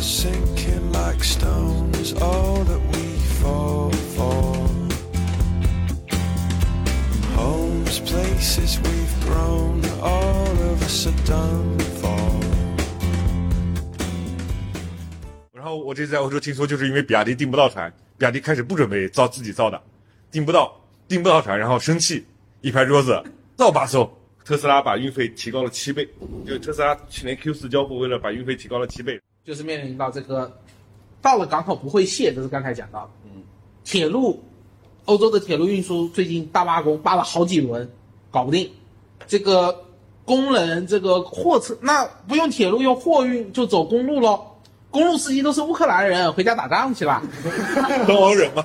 [0.00, 4.56] sinking like stones, all that we fall for.
[7.36, 12.10] Homes, places we've grown, all of us are done for.
[15.52, 19.80] 然后我这次在欧洲听说，就是因为比亚迪订不到船，比亚迪开始不准备造自己造的，
[20.30, 20.74] 订不到，
[21.06, 22.26] 订不到船，然后生气，
[22.62, 23.22] 一拍桌子，
[23.56, 24.10] 造吧造。
[24.42, 26.08] 特斯拉把运费提高了七倍，
[26.46, 29.20] 就特斯拉去年 Q 四交付，为了把运费提高了七倍。
[29.50, 30.56] 就是面临到这个
[31.20, 33.10] 到了港口不会卸，这是刚才讲到的。
[33.24, 33.42] 嗯，
[33.82, 34.40] 铁路，
[35.06, 37.90] 欧洲的铁路运输最近大罢工，罢了好几轮，
[38.30, 38.70] 搞不定。
[39.26, 39.84] 这个
[40.24, 44.46] 工人，这个货车，那不用铁路，用货运就走公路喽。
[44.88, 47.20] 公路司机都是乌克兰人，回家打仗去了。
[48.06, 48.62] 东欧人吗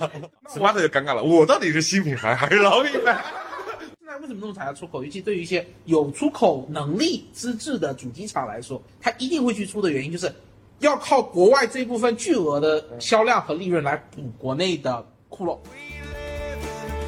[0.50, 3.26] ？Smart 就尴尬了，我到底是新品牌还是老品牌？
[4.00, 5.04] 现在为什么那么想要出口？
[5.04, 10.32] 尤其对于一些有出口能力资质的主机厂来说，它一定会去出的原因，就是
[10.79, 15.57] 要靠国外这部分巨额的销量和利润来补国内的窟窿。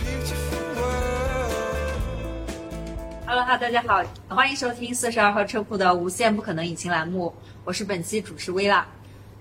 [0.05, 1.51] Beautiful world.
[3.25, 7.33] Hello 哈，大家好，欢迎收听四十二号车库的无限不可能引擎栏目，
[7.65, 8.87] 我是本期主持薇拉。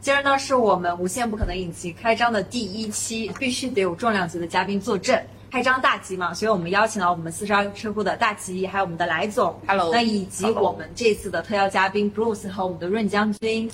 [0.00, 5.24] 今儿呢是我们无限不可能引擎开张的第一期，必须得有重量级的嘉宾坐镇。
[5.52, 13.70] 开张大吉嘛，所以我们邀请了我们四十二车库的大吉，还有我们的来总 Hello 那以及我们这次的特邀嘉宾 Bruce 和我们的润将军。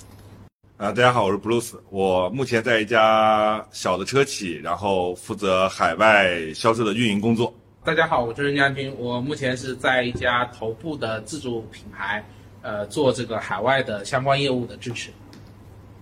[0.75, 7.53] 啊，大家好，我是 Bruce，我目前在一家小的车企，然后负责海外销售的运营工作。
[7.83, 12.25] 大家好，我是任将军，我目前是在一家头部的自主品牌，
[12.63, 15.11] 呃，做这个海外的相关业务的支持。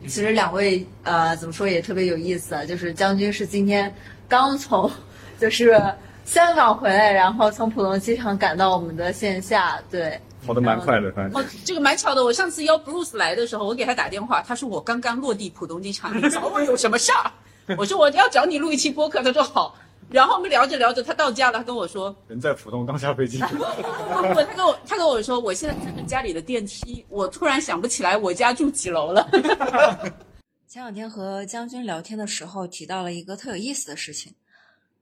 [0.03, 3.93] 其实两位呃怎么说也特别有意思啊，就是将军是今天
[4.29, 4.89] 刚从
[5.37, 5.79] 就是
[6.23, 12.23] 香港回来，然后从浦东机场赶到我们的线下，对，跑得蛮快的，反正哦，这个蛮巧的。
[12.23, 17.31] 我上次邀 Bruce 来的时候，我给他打电话，他说我刚刚落地浦东机场，你找我有什么事儿？
[17.77, 19.75] 我说我要找你录一期播客，他说好。
[20.09, 23.37] 然后我们聊着聊着，他到家了，他跟我说，人在浦东刚下飞机。
[23.47, 23.63] 不，
[24.33, 29.25] 他跟我他跟我说，我现在在家里的电梯，我突然想不起来我家住几楼了。
[30.67, 34.33] 前两天和将军聊天的时候，提到了一个特有意思的事情，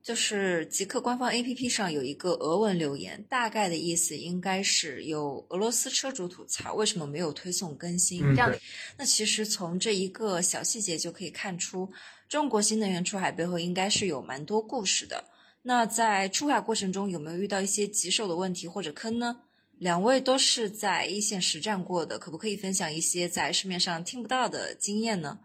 [0.10, 8.20] 就是极客官方 APP 上有一个俄文留言，大概的意思应该是有俄罗斯车主吐槽为什么没有推送更新。
[8.24, 8.60] 嗯这样对，
[8.98, 11.88] 那其实从这一个小细节就可以看出，
[12.28, 15.24] 中国新能源出海背后应该是有蛮多故事的。
[15.62, 19.42] 那在出海过程中有没有遇到一些棘手的问题或者坑呢？
[19.78, 25.38] 两位都是在一线实战过的，可不可以分享一些在市面上听不到的经验呢？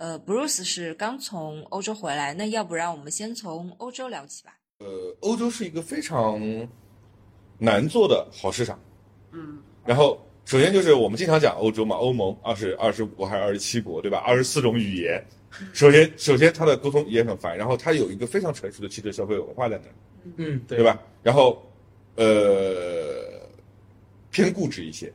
[0.00, 4.56] 呃，Bruce 是刚从欧洲回来，那要不然我们先从欧洲聊起吧。
[4.78, 6.40] 呃，欧洲是一个非常
[7.58, 8.80] 难做的好市场。
[9.32, 14.16] 嗯，然后首先就是我们经常讲欧洲嘛，欧盟二十二十五国还是二十七国，对吧？
[14.26, 15.22] 二十四种语言。
[15.74, 19.94] 首先，首先它的沟通也很烦，然后它有一个非常成熟的汽车消费文化在那儿。
[20.38, 20.82] 嗯，对对？
[20.82, 20.98] 吧？
[21.22, 21.62] 然后，
[22.16, 23.38] 呃，
[24.30, 25.12] 偏固执一些，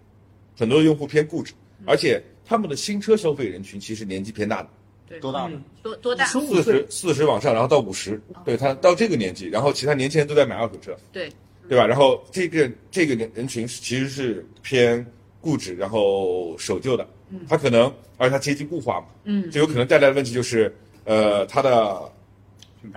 [0.55, 1.55] 很多用户偏固执，
[1.87, 5.47] 而且他们的新车消费人群其实年纪偏大的，多大？
[5.47, 6.25] 嗯多多大？
[6.25, 6.85] 四十。
[6.89, 11.31] 四十往上，然后到五十，对他到这个年纪，然后其他年轻人都在买二手车，对，
[11.67, 11.85] 对吧？
[11.85, 15.05] 然后这个这个人群其实是偏
[15.41, 17.07] 固执，然后守旧的，
[17.47, 20.73] 他可能而且他阶级固化嘛，嗯，就有可能带来的问题就是，
[21.03, 22.11] 呃，他的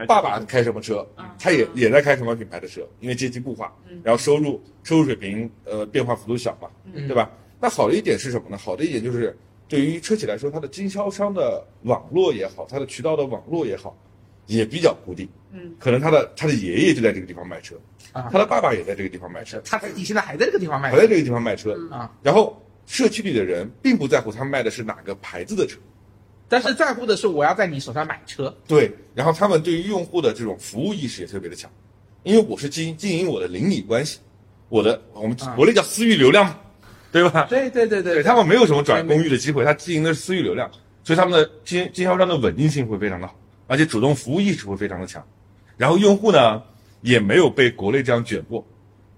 [0.06, 1.06] 爸爸开什么车，
[1.38, 7.30] 他也也在开什么品牌的车，因为阶级固化，然后收入收入水平呃变化幅度小嘛，对吧？
[7.60, 8.56] 那好的一点是什么呢？
[8.56, 9.36] 好的一点就是
[9.66, 13.96] 对于车企来说，它的经销商的网络也好，它的渠道的网络也好，
[14.46, 15.28] 也比较固定。
[15.52, 17.74] 嗯，可能他的他的爷爷就在这个地方卖车，
[18.12, 21.72] 啊他的爸爸也在这个地方卖车，他自己现在还在这个地方卖还在这个地方卖车。
[21.90, 25.78] 啊，然后社区里的人并不在乎他卖的是哪个牌子的车，
[26.48, 28.54] 但是在乎的是我要在你手上买车。
[28.66, 31.70] 对，然后他们对于用户的这种服务意识也特别的强，
[32.24, 34.18] 因为我是经经营我的邻里关系，
[34.68, 36.58] 我的我们啊国内叫私域流量嘛，
[37.10, 37.46] 对吧？
[37.48, 40.70] 对对对对他们没有什么转公寓的机会，他经营的是私域流量，
[41.02, 43.34] 所以他们的经经销商的稳定性会非常的好，
[43.66, 45.24] 而且主动服务意识会非常的强。
[45.76, 46.62] 然后用户呢
[47.00, 48.66] 也没有被国内这样卷过，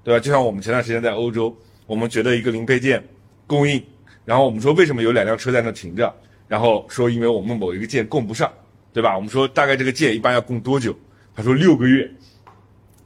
[0.05, 0.21] 对吧？
[0.21, 1.57] 就像我们前段时间在欧洲，
[1.87, 3.03] 我们觉得一个零配件
[3.47, 3.83] 供应，
[4.25, 6.15] 然后我们说为什么有两辆车在那停着，
[6.47, 8.53] 然后说因为我们某一个件供不上，
[8.93, 9.17] 对吧？
[9.17, 10.95] 我们说大概这个件一般要供多久？
[11.35, 12.11] 他说六个月。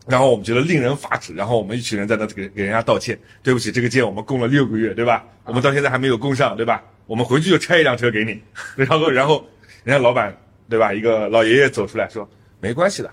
[0.07, 5.25] 然后我们觉得令人发指，然后我们一群人在那给给人家道歉，对不起，这个件我们供了六个月，对吧？
[5.45, 6.83] 我们到现在还没有供上，对吧？
[7.07, 8.41] 我们回去就拆一辆车给你，
[8.77, 9.45] 然后然后
[9.83, 10.37] 人家老板
[10.69, 10.93] 对吧？
[10.93, 12.29] 一个老爷爷走出来说
[12.61, 13.11] 没关系的，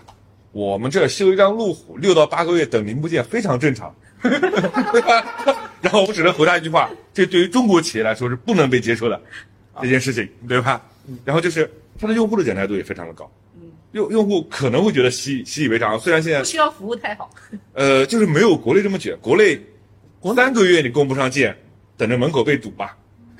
[0.52, 5.26] 我们这修一辆路虎六到八个月等零部件非常正常，对吧？
[5.82, 9.20] 然后我们只能回他一句话，这对于中国企业来说是不能被接受的，
[9.82, 10.82] 这件事情，对吧？
[11.26, 13.30] 然后就是它的用户的忍耐度也非常的高，
[13.94, 17.30] 用用户可能会觉得习习以为常，虽然现在不需要服务太好。
[17.74, 19.60] 呃，就是没有国内这么卷，国内
[20.36, 21.56] 三个月你供不上件，
[21.98, 22.98] 等着门口被堵吧，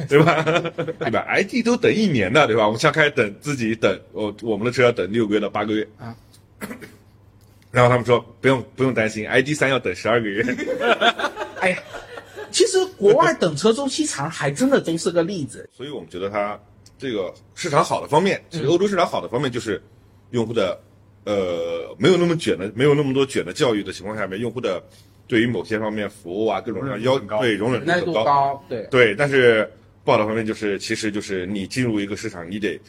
[0.10, 0.44] 对吧？
[1.00, 2.66] 对吧？ID 都等一年的，对吧？
[2.66, 6.16] 我们现在开始等自己等，我我们的车要等六个月到八个月啊。
[7.72, 10.44] 然后他们说不用不用担心，ID 三要等十二个月。
[11.62, 11.78] 哎呀，
[12.52, 15.70] 其实国外等车周期长还真的都是个例子。
[15.72, 16.60] 所以我们觉得它
[16.98, 19.82] 这个市场好的方面，其实欧洲市场好的方面就是
[20.32, 20.80] 用户的
[21.26, 24.84] 呃没有那么卷的，没有那么多卷的教育的情况下面，用户的
[25.28, 28.24] 对于某些方面服务啊各种各样要对容忍度度很高。
[28.24, 29.70] 高，对，对，但是
[30.04, 32.80] 不好的方面就是，其实就是你进入一个市场，你得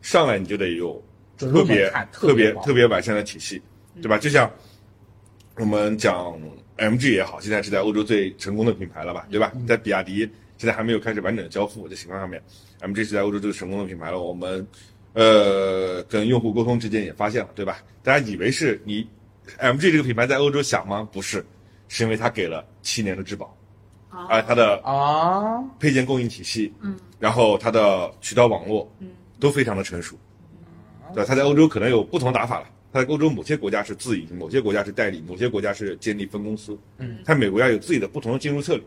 [0.00, 1.02] 上来你就得有
[1.36, 3.60] 特别特别特别高特别完善的体系，
[4.00, 4.18] 对吧？
[4.18, 4.50] 就像
[5.56, 6.34] 我们讲
[6.78, 9.52] MG 也好，现在是在欧洲最成功的品牌了吧，对吧？
[9.68, 12.42] 在比亚迪现在还没有开始完整的交付的情况下面
[12.80, 14.20] ，MG 是在欧洲最成功的品牌了。
[14.20, 14.66] 我们
[15.14, 17.78] 呃跟用户沟通之间也发现了，对吧？
[18.02, 19.06] 大家以为是你
[19.58, 21.06] MG 这个品牌在欧洲响吗？
[21.12, 21.44] 不是，
[21.88, 23.56] 是因为它给了七年的质保，
[24.10, 30.16] 啊、它的啊，配件供应体系，嗯，然后它的渠道网络，嗯，都非常的成熟，
[31.14, 31.24] 对吧？
[31.26, 32.66] 它在欧洲可能有不同打法了。
[32.92, 38.84] 它在欧洲某些国家是自营，某些国家是代理，某些国家是建立分公司，嗯，它每国家有自己的不同的进入策略，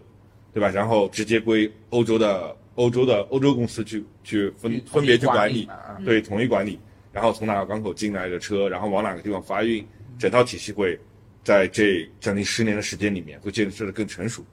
[0.53, 0.69] 对吧？
[0.69, 5.67] 然后直接归欧洲的欧洲的欧洲公司去去分分别去管理
[6.05, 6.79] 对，统一管理，
[7.11, 9.85] 然后从哪个港口进来的车，然后往哪个地方发运，
[10.19, 10.99] 整套体系会
[11.43, 14.43] 在这将近十年的时间里面会建设的更成熟。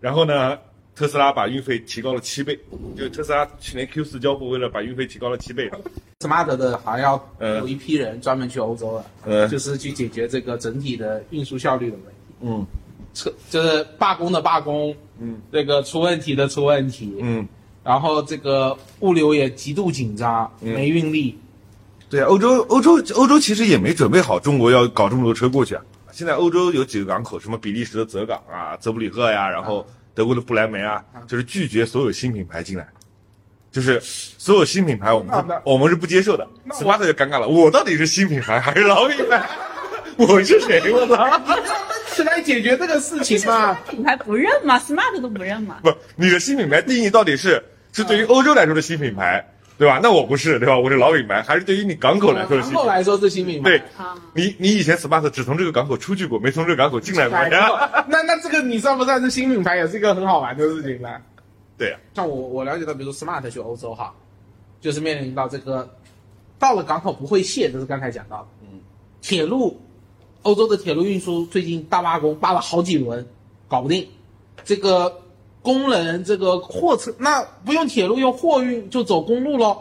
[0.00, 0.58] 然后呢，
[0.94, 2.58] 特斯拉把运费提高了七倍，
[2.96, 5.70] 就特斯拉去年 Q 四交付，为了把运费提高了七倍
[6.20, 12.18] ，smart 的好像要呃有一批人专门去欧洲了，呃就是去解决这个整体的运输效率的问题。
[12.40, 12.66] 嗯
[13.14, 17.46] 车就是罢工的罢工，嗯，这个出问题的出问题，嗯，
[17.82, 21.38] 然后这个物流也极度紧张，嗯没运力。
[22.10, 25.82] 对啊，欧洲欧洲欧洲其实也没准备好中国要搞这么多车过去啊。
[26.12, 29.84] 现在欧洲有几个港口，什么比利时的泽港啊、泽布里赫呀，然后
[30.14, 32.86] 德国的不莱梅啊，就是拒绝所有新品牌进来，
[33.72, 36.46] 就是所有新品牌我们我们是不接受的。
[36.62, 39.48] 那我 smart 就尴尬了，我到底是新品牌还是老品牌？
[40.16, 40.80] 我是谁？
[40.92, 41.40] 我操！
[42.06, 43.74] 是来解决这个事情嘛？
[43.90, 45.78] 品牌不认吗，smart 都不认吗。
[45.82, 47.62] 不，你的新品牌定义到底是
[47.92, 49.44] 是对于欧洲来说的新品牌，
[49.76, 49.98] 对吧？
[50.00, 50.78] 那我不是，对吧？
[50.78, 52.80] 我是老品牌，还是对于你港口来说的新品牌？
[52.80, 57.36] 后来说是新品牌，对啊，你，你以前 smart 只从这个港口出去过，没从这个港口进来过。
[58.08, 61.08] 那那这个你算不算是新品牌，也是一个很好玩的事情呢？
[61.76, 64.14] 对呀、像我我了解到，比如说 smart 去欧洲哈，
[64.80, 65.92] 就是面临到这个
[66.56, 68.46] 到了港口不会卸，这是刚才讲到的。
[68.62, 68.78] 嗯，
[69.20, 69.82] 铁路，
[70.44, 73.26] 欧洲的铁路运输最近大罢工，罢了好几轮，
[73.68, 74.08] 搞不定。
[74.64, 75.20] 这个
[75.60, 79.76] 工人，这个货车，那不用铁路，用货运就走公路喽。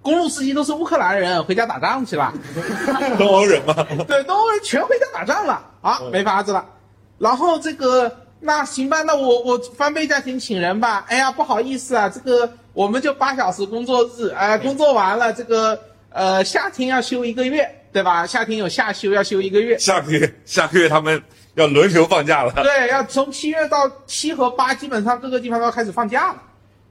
[0.00, 2.32] 公路司机都是乌克兰人，回家打仗去了。
[3.18, 3.74] 东欧人嘛，
[4.06, 6.64] 对，东欧人全回家打仗了啊，没法子了。
[7.18, 8.10] 然后这个
[8.40, 11.04] 那行吧，那我我翻倍价钱请人吧。
[11.08, 15.78] 哎呀，不好意思啊，这个我们就八小时工作日，哎、工作完了，这个
[16.10, 17.68] 呃夏天要休一个月，
[17.98, 18.24] 对吧？
[18.24, 19.76] 夏天有夏休，要休一个月。
[19.76, 21.20] 下个月下个月他们
[21.54, 22.52] 要轮流放假了。
[22.62, 26.40] 对，要从七月到七和八，基本上各个地方都要开始放假了。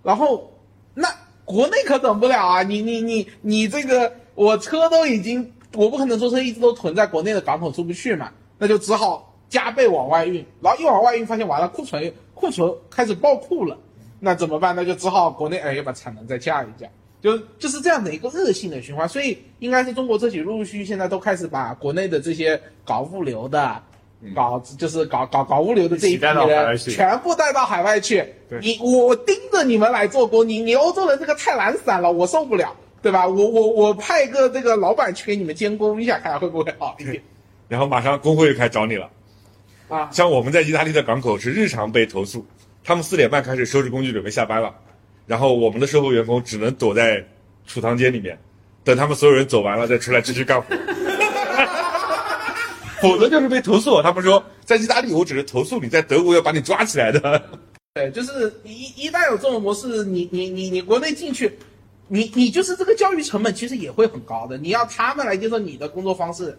[0.04, 0.54] 然后，
[0.94, 1.08] 那
[1.46, 2.62] 国内可等不了啊！
[2.62, 10.46] 你你你你这个，我车都已经，我不可能说车一直都囤在国内的港口出不去嘛，那就只好加倍往外运。
[10.60, 13.78] 然后一往外运，发现完了库存库存开始爆库了，
[14.20, 14.76] 那怎么办？
[14.76, 16.90] 那就只好国内哎要把产能再降一降。
[17.22, 23.82] 就就是这样的一个恶性的循环，所以应该是中国车企陆陆续续现在都开始把国内的这些搞物流的、
[24.36, 28.24] 搞就是搞搞搞物流的这一批人全部带到海外去。
[28.50, 33.28] 对你我我盯着你们来做工，你你欧洲人这个太懒散了，我受不了，对吧？
[33.28, 37.22] 我我我派一个这个老板去给你们监工一下，看看会不会好一点
[37.68, 39.10] 然后马上工会就开始找你了。
[39.90, 40.10] 啊？
[40.12, 42.46] 像我们在意大利的港口是日常被投诉，
[42.84, 44.74] 他们四点半开始收拾工具准备下班了，
[45.28, 47.24] 然后我们的售后员工只能躲在
[47.68, 48.38] 储藏间里面，
[48.84, 50.68] 等他们所有人走完了再出来继续干活。
[53.00, 54.02] 否则就是被投诉。
[54.02, 57.44] 他们说在意大利我只是投诉你，在德国要把你抓起来的。
[57.94, 61.52] 对，就是一一旦有这种模式，你你你你国内进去，
[62.08, 66.58] 你你就是这个教育成本其实也会很高的，你要他们来接受你的工作方式，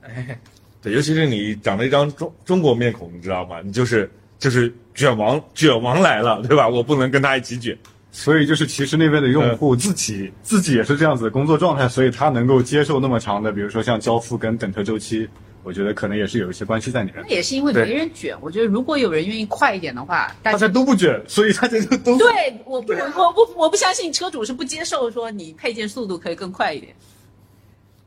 [0.00, 0.38] 哎，
[0.82, 3.60] 对，尤其是你长了一张中中国面孔，你知道吗？
[3.62, 6.68] 你就是就是卷王卷王来了，对吧？
[6.68, 7.76] 我不能跟他一起卷。
[8.18, 15.28] 所以就是其实那边的用户自己、自己也是这样子的工作状态，所以他能够接受那么长的，比如说像交付跟等车周期。
[15.62, 17.34] 我觉得可能也是有一些关系在里面那。
[17.34, 18.36] 也是因为没人卷。
[18.40, 22.28] 我觉得如果有人愿意快一点的话，大大家家都不卷，所以大家就都对
[22.64, 26.94] 我不我不我不相信车主是不接受说你配件速度可以更快一点。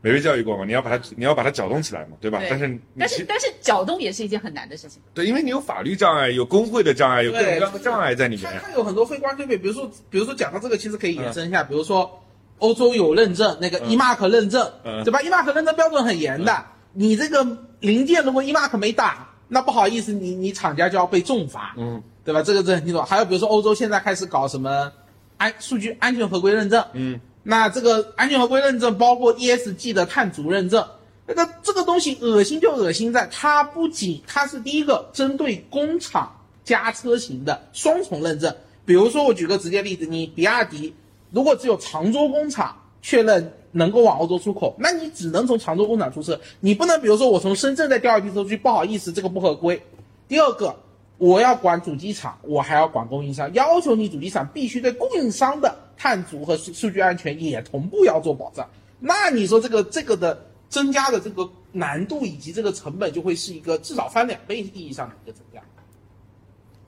[0.01, 2.39] 没被教育过嘛，你要把它你要把它搅动起来嘛，对吧？
[2.39, 5.01] 对但是但是但是搅动也是一件很难的事情。
[5.13, 8.61] 对，因为你有法律障碍，有工会的障碍，有各种各样的障碍在里面呀。
[8.63, 12.21] 它它有很多非关税费，比如说，比如说讲到这个，其实可以延伸一下，比如说
[12.59, 17.45] 欧洲有认证，那个嗯 EMARK 认证，嗯对吧？EMARK 认证标准很严的，你这个
[17.81, 22.41] 零件如果 EMARK 没打，那不好意思，你你厂家就要被重罚，嗯对吧？
[22.43, 23.01] 这个这很清楚。
[23.01, 24.91] 还有比如说欧洲现在开始搞什么
[25.37, 30.85] 安数据安全合规认证，嗯，那这个安全合规认证包括 ESG 的碳足认证，
[31.25, 38.55] 那个这个东西恶心就恶心在它不仅它是第一个针对工厂加车型的双重认证，
[38.85, 40.93] 比如说我举个直接例子，你比亚迪
[41.31, 49.81] 如果只有常州工厂确认能够往欧洲出口，那你只能从常州工厂出车，你不能比如说我从深圳再调一批车出去，不好意思，这个不合规。
[50.27, 50.75] 第二个，
[51.17, 58.67] 我要管主机厂，我还要管供应商，要求你主机厂必须对供应商的碳足和数数据安全也同步要做保障。
[58.99, 65.61] 那你说这个这个的增加的这个难度以及这个成本，就会是一个至少翻两倍意义上的一个增加。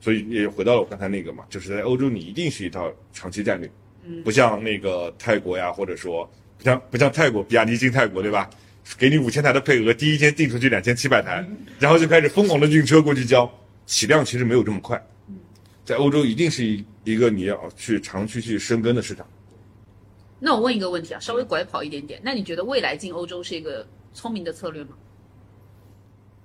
[0.00, 3.70] 所以也回到了我刚才那个嘛，就是在欧洲你一定是一套长期战略，
[4.24, 6.28] 不像那个泰国呀，或者说
[6.58, 8.48] 不像不像泰国，比亚迪进泰国对吧？
[8.98, 11.46] 给你五千台的配额，第一天订出去两千七百台，
[11.78, 13.48] 然后就开始疯狂的运车过去交，
[13.86, 15.00] 起量其实没有这么快。
[15.84, 19.26] 在欧洲一定是一一个你要去长期去深耕的市场。
[20.38, 24.90] 那我问一个问题啊，稍微拐跑一点点，那你觉得未来进欧洲是一个聪明的策略吗？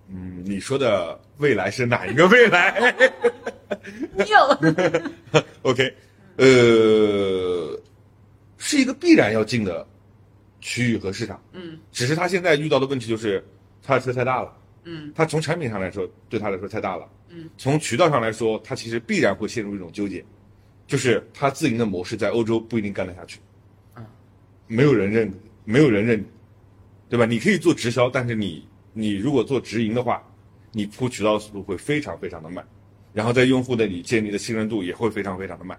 [0.10, 2.96] 嗯，你说的未来是哪一个未来
[4.26, 5.42] 有？
[5.64, 5.94] OK，
[6.38, 7.82] 呃，
[8.58, 9.86] 是一个必然要进的
[10.62, 11.42] 区域和市场。
[11.54, 13.44] 嗯只是他现在遇到的问题就是
[13.84, 20.24] 他的车太大了，嗯他从产品上来说对他来说太大了，嗯，从渠道上来说，他其实必然会陷入一种纠结，
[20.88, 23.40] 就是他自营的模式在欧洲不一定干得下去，
[23.96, 24.06] 嗯，
[24.68, 25.32] 没有人认，
[25.66, 26.24] 没有人认，
[27.10, 27.26] 对吧？
[27.26, 30.24] 你可以做直销，但是你你如果做直营的话，
[30.72, 32.66] 你铺渠道的速度会非常非常的慢，
[33.14, 35.78] 然后在用户那里建立的信任度也会非常非常的慢，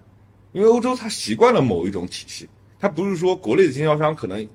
[0.51, 2.47] 因为欧洲他习惯了某一种体系，
[2.79, 4.47] 他不是说国内的经销商可能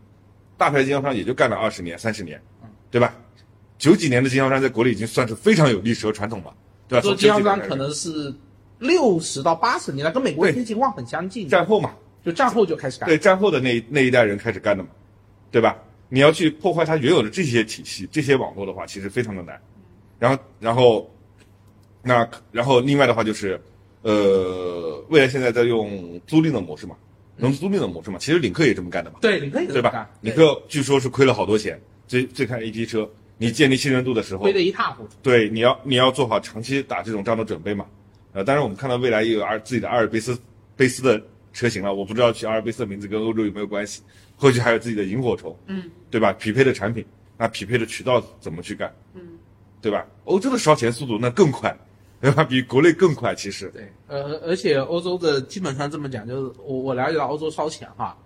[0.57, 2.41] 大牌经销商也就干了二十年、三十年，
[2.91, 3.17] 对吧？
[3.77, 6.55] 九几年的经销商在国内已经算是非常有历史和传统了，
[6.87, 7.03] 对吧？
[7.03, 8.35] 做经销90年开始商可能是
[8.79, 13.09] 六十到八十年代，跟美国对其实情况很相近，战后嘛，就战后就开始干。
[13.09, 14.91] 对战后的那那一代人开始干的嘛，
[15.51, 15.77] 对吧？
[16.11, 19.61] 你要去破坏它原有的这些体系、这些网络的话，其实非常的难。
[20.19, 21.11] 然后，然后，
[22.03, 23.61] 那然后另外的话就是，
[24.03, 26.95] 呃，未来现在在用租赁的模式嘛，
[27.37, 35.11] 能租赁的模式嘛，其实领克也这么干的嘛，对，领克也这对吧么干？，领克据说是亏了好多钱，最最开一批车，你建立信任度的时候亏，得一塌糊涂。
[35.23, 37.87] 对，你要你要做好长期打这种仗的准备嘛。
[38.35, 40.39] 呃，当然我们看到未来也有阿尔自己的阿尔卑斯
[40.77, 41.23] 卑斯的
[41.53, 44.03] 车型了，我不知道取阿尔卑斯的名字跟欧洲有没有关系。
[44.37, 46.33] 后续还有自己的萤火虫，嗯，对吧？
[46.33, 47.07] 匹配的产品，
[47.39, 48.93] 那匹配的渠道怎么去干？
[49.15, 49.21] 嗯，
[49.81, 50.05] 对吧？
[50.25, 51.75] 欧洲的烧钱速度那更快，
[52.21, 52.43] 对吧？
[52.43, 53.71] 比国内更快，其实。
[53.71, 58.19] 对，呃，而且欧洲的基本上这么讲，就是我我了解到欧洲烧钱哈，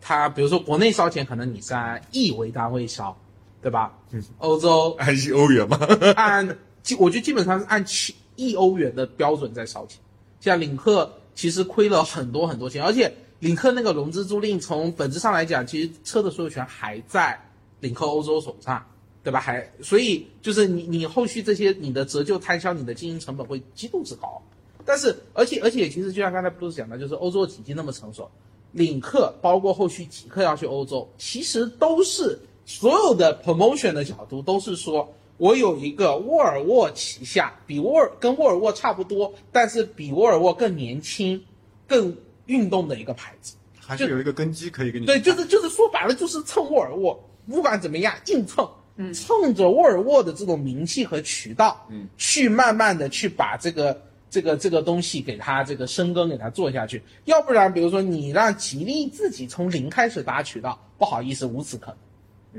[0.00, 3.18] 它比如说国内烧钱，可能你是按亿为单位烧，
[3.60, 3.92] 对吧？
[4.12, 5.76] 嗯，欧洲按亿欧元嘛，
[6.14, 10.00] 按基，我觉得基本上是按七亿欧元的标准在烧钱。
[10.40, 17.38] 像领克其实亏了很多很多钱，而且领克那个融资租赁从本质上来讲，其实车的所有权还在
[17.80, 18.84] 领克欧洲手上，
[19.24, 19.40] 对吧？
[19.40, 24.40] 还所以就是你你后续这些你的折旧摊销，你的经营成本会极度之高。
[24.84, 28.30] 但是而且而且其实就像刚才布鲁斯讲的，就是欧洲的体系那么成熟，
[28.72, 41.42] 领克包括后续极客要去欧洲，其实都是所有的 promotion 的角度都是说，我有一个沃尔沃旗下比沃尔跟沃尔沃差不多，但是比沃尔沃更年轻、
[41.86, 42.16] 更
[42.46, 43.54] 运动的一个牌子。
[43.78, 47.16] 还是有一个根基可以给你对，就是就是说白了就是蹭沃尔沃，
[47.46, 61.96] 不管怎么样硬蹭，嗯，蹭着沃尔沃的这种名气和渠道，嗯，去慢慢的去把这个这个这个东西给它这个深耕给它做下去，要不然比如说你让吉利自己从零开始打渠道，不好意思，无此可能，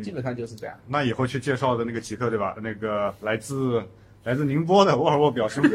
[0.03, 0.75] 基本上就是这样。
[0.87, 2.55] 那以后去介绍的那个极客对吧？
[2.61, 3.83] 那个来自
[4.23, 5.61] 来自宁波的沃尔沃表示，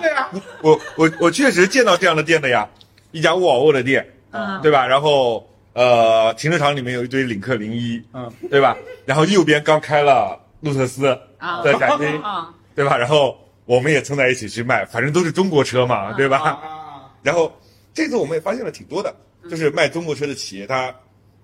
[0.00, 0.30] 对啊，
[0.62, 2.68] 我我我确实见到这样的店的呀，
[3.12, 4.86] 一家沃尔沃的店，嗯对吧？
[4.86, 8.76] 然后呃，停车场里面有一堆领克零一，嗯，对吧？
[9.06, 11.06] 然后右边刚开了路特斯
[11.38, 12.96] 啊的展厅， 啊，对吧？
[12.96, 16.38] 然后我们也蹭在一起去卖，反正都是中国车嘛，对吧？
[16.38, 17.52] 啊，然后
[17.94, 19.14] 这次我们也发现了挺多的，
[19.48, 20.94] 就是卖中国车的企业，它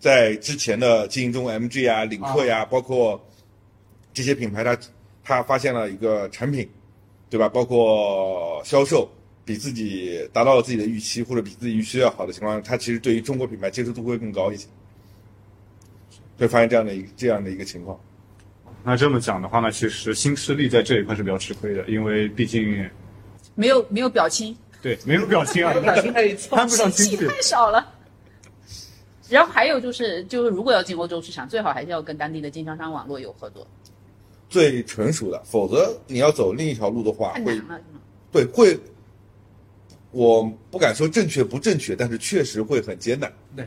[0.07, 3.21] 在之前的经营中，MG 啊、领克呀、包括
[4.15, 4.79] 这些品牌它
[5.25, 6.69] 它发现了一个产品，
[7.29, 7.49] 对吧？
[7.49, 9.11] 包括销售
[9.45, 14.69] 比自己达到了自己的预期，或者比自己预期要好的情况下，它其实对于中国品牌接受度会更高一些。
[16.39, 17.99] 会发现这样的一个这样的一个情况。
[18.85, 22.89] 那这么讲的话呢，其实新势力在这一块是比较吃亏的，因为毕竟
[23.57, 27.27] 没有没有表情，对没有表情啊，表情可以看不上信息亲戚。
[27.27, 27.95] 太少了。
[29.29, 33.67] 然后还有就是，就是如果要进欧洲市场，最好还是要跟当地的经销商网络有合作，
[34.49, 37.61] 最纯熟的，否则你要走另一条路的话，会
[38.33, 38.79] 对会，
[40.11, 43.33] 我不敢说正确不正确，但是确实会很艰难。
[43.57, 43.67] 对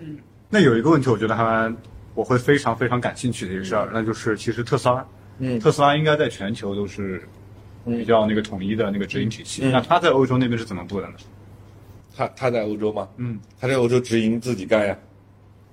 [0.50, 1.76] 那有一个问题，我觉得还
[2.14, 5.06] 我会非常非常感兴趣的一个事儿，那就是其实特斯拉，
[5.40, 7.22] 嗯特斯拉应该在全球都是
[7.86, 11.14] 比较那个统一的那个直营体系，嗯那它在欧洲那边是怎么做的呢？
[12.16, 13.08] 他他在欧洲吗？
[13.18, 14.98] 嗯，他在欧洲直营自己干呀，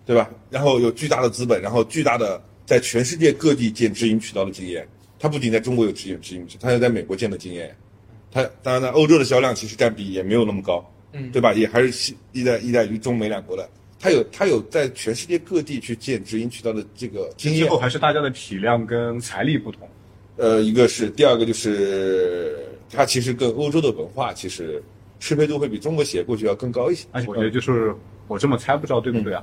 [0.06, 0.30] 对吧？
[0.48, 4.86] 然后有巨大的资本，然后巨大的在全世界各地建直营渠道的经验。
[5.18, 7.76] 他不仅在中国有直营直营渠，他也在美国建的经验。
[8.30, 11.52] 他当然在欧洲的销量其实占比也没有那么高，嗯对吧？
[11.54, 13.68] 也还是西依赖依赖于中美两国的。
[13.98, 17.78] 他有他有在全世界各地去建直营渠道的这个经验最后。
[17.78, 19.88] 还是大家的体量跟财力不同。
[20.36, 22.58] 呃，一个是，第二个就是
[22.92, 24.82] 它其实跟欧洲的文化其实
[25.18, 27.06] 适配度会比中国企业过去要更高一些。
[27.12, 27.94] 而且我觉得就是
[28.28, 29.42] 我这么猜，不知道对不对啊？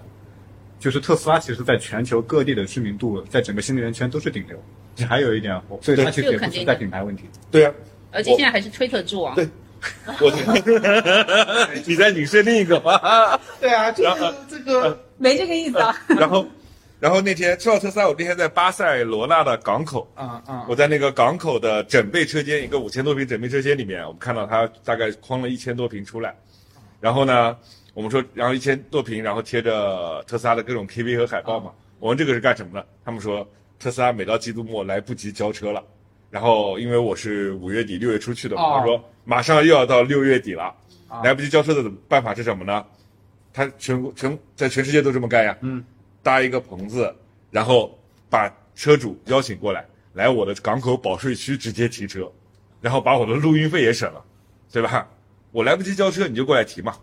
[0.84, 4.62] 就是特斯拉其实在全球各地的知名度，在整个新能源圈都是顶流。
[5.08, 7.24] 还有一点，我所以它其实也不存在品牌问题。
[7.50, 7.74] 对啊，
[8.12, 9.34] 而且现在还是推特之王。
[9.34, 9.48] 对
[10.20, 10.30] 我
[11.88, 13.40] 你在影射另一个吗？
[13.62, 15.98] 对啊，就是这个没这个意思啊。
[16.10, 16.46] 然后，
[17.00, 26.36] 然后那天说到特斯拉，我那天在巴塞罗那的港口，啊啊我在那个港口的整备车间，一个五千多平整备车间里面，我们看到它大概框了一千多平出来。
[27.00, 27.58] 然后呢，
[27.94, 31.72] 我们说，然后一千多平，然后贴着特斯拉的各种 KV 和海报嘛。
[32.00, 32.86] 我问这个是干什么的？
[33.06, 33.48] 他们说
[33.80, 35.84] 特斯拉每到季度末来不及交车了。
[36.30, 40.76] 然后因为我是五月底六月初去的嘛，哦我说马上又要到六月底了，
[41.08, 42.84] 啊来不及交车的办法是什么呢？
[43.54, 45.86] 他全国全在全世界都这么干呀，嗯，
[46.24, 47.14] 搭一个棚子，
[47.52, 47.96] 然后
[48.32, 52.28] 把车主邀请过来，来我的港口保税区直接提车，
[52.82, 54.26] 然后把我的路运费也省了，
[54.72, 55.08] 对吧？
[55.52, 56.96] 我来不及交车，你就过来提嘛，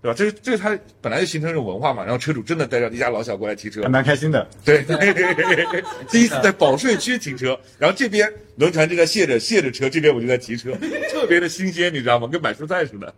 [0.00, 0.14] 对吧？
[0.16, 4.46] 这这是他本来就形成一种文化嘛，然后车主真的带着一家老小过来提车还，蛮开心的。
[4.64, 4.84] 对，
[6.08, 10.72] 第一次在保税区停车，然后这边轮船就在卸着卸着车，这边我就在提车，
[11.10, 12.28] 特别的新鲜，你知道吗？
[12.28, 13.12] 跟买蔬菜似的。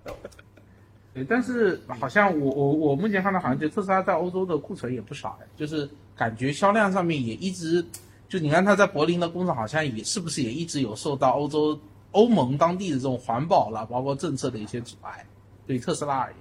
[1.12, 7.84] 对，但是好像我我我目前看到好像就特斯拉在欧洲的库存也不少哎，就是感觉销量上面也一直，
[8.28, 11.78] 就你看它在柏林的工厂好像也是不是也一直有受到欧洲
[12.12, 15.26] 欧盟当地的这种环保了，包括政策的一些阻碍，
[15.66, 16.38] 对特斯拉而言，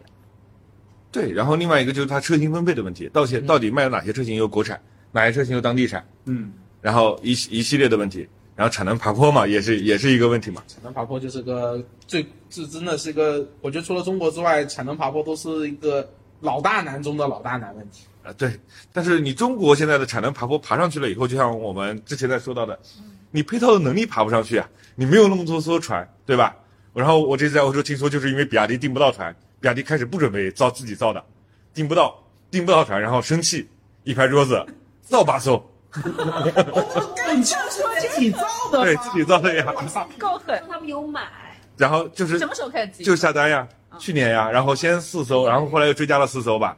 [1.11, 4.79] 对，然后另外一个就是它车型分配的问题，到底到底卖有哪些车型由国产，
[5.11, 10.61] 哪些车型由当地产，嗯，然后一系一系列的问题，然后产能爬坡嘛，也是也是一个问题嘛。
[10.67, 16.07] 产能爬坡就是个最这真的是一个，我觉得除了中国之外，产能爬坡都是一个
[16.41, 18.03] 老大难中的老大难问题。
[18.21, 18.51] 啊，对，
[18.93, 22.77] 但是你中国现在的产能爬坡爬上去了以后，就像我们之前在说到的，
[23.31, 26.55] 你配套的能力爬不上去啊，你没有那么多艘船，对吧？
[26.93, 31.23] 然后我这次在欧洲听说，就是因为比亚迪订不到船，比亚迪开始不准备造自己造的，
[31.73, 32.15] 订不到
[32.49, 33.69] 订不到船，然后生气，
[34.03, 34.65] 一拍桌子，
[35.01, 35.61] 造吧艘，
[37.35, 38.39] 你就是自己造
[38.71, 39.65] 的对自己造的呀，
[40.17, 40.61] 够狠！
[40.69, 41.27] 他们有买，
[41.77, 43.67] 然后就是什么时候开始就下单呀，
[43.97, 46.77] 去年呀，然后先四艘，然后后来又追加了四艘吧，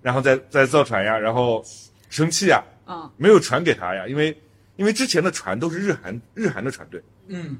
[0.00, 1.62] 然后再再造船呀，然后
[2.08, 4.36] 生气呀，嗯，没有船给他呀，因为
[4.76, 7.58] 因为之前的船都是日韩日韩的船队，嗯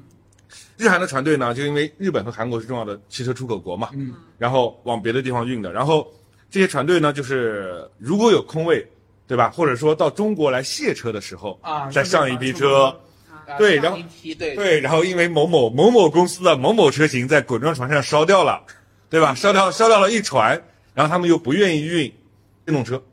[0.77, 6.07] 日韩的船队呢，就因为日本和韩国是重要的汽车出口国嘛，嗯，然后往别的地方运的，然后
[6.49, 8.87] 这些船队呢，就是如果有空位，
[9.27, 9.49] 对吧？
[9.51, 12.85] 或者说到中国来卸车的时候，啊，再上一批车，
[13.29, 13.99] 啊，对然后
[14.37, 18.63] 对，然后因为某某某某公司的某某车型在滚装船上烧掉了，
[19.09, 19.35] 对吧？
[19.35, 20.59] 烧掉烧掉了一船，
[20.95, 22.11] 然后他们又不愿意运
[22.65, 23.03] 电动车，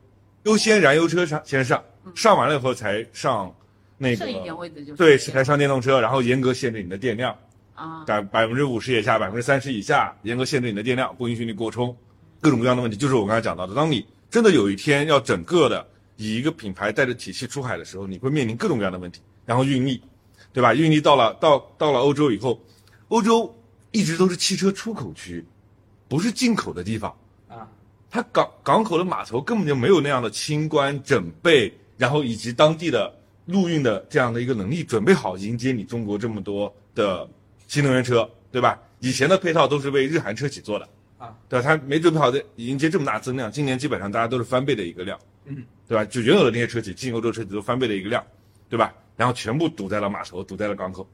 [0.43, 1.83] 优先燃油车上先上，
[2.15, 3.53] 上完了以后才上
[3.97, 7.35] 那个剩一点位置就是对，才上电动车，然后严格限制你的电量，
[7.73, 11.95] 啊，百百分之五十以下，百分之三十以下，严格限制你的电量，不允许你过充，
[12.39, 13.73] 各种各样的问题，就是我刚才讲到的。
[13.73, 20.01] 当你真的有一天要整个的以一个品牌带着体系出海的时候，你会面临各种各样的问题，然后运力，
[20.53, 20.73] 对吧？
[20.75, 22.59] 运力到了到到了欧洲以后，
[23.07, 23.53] 欧洲
[23.91, 25.43] 一直都是汽车出口区，
[26.07, 27.15] 不是进口的地方。
[27.47, 27.67] 啊，
[28.11, 33.13] 它港港口的码头根本就没有那样的清关整备，然后以及当地的
[33.47, 37.27] 陆运的这样的一个能力，准备好迎接你中国这么多的
[37.67, 38.79] 新能源车，对吧？
[38.99, 41.63] 以前的配套都是为日韩车企做的，啊，对吧？
[41.63, 46.03] 它没准备好的迎接这么大增量，今年基本上大家都是翻倍的一个量，嗯，对吧？
[46.05, 48.23] 就原有的那些车企进欧洲车企都翻倍的一个量，
[48.69, 48.93] 对吧？
[49.15, 51.07] 然后全部堵在了码头，堵在了港口，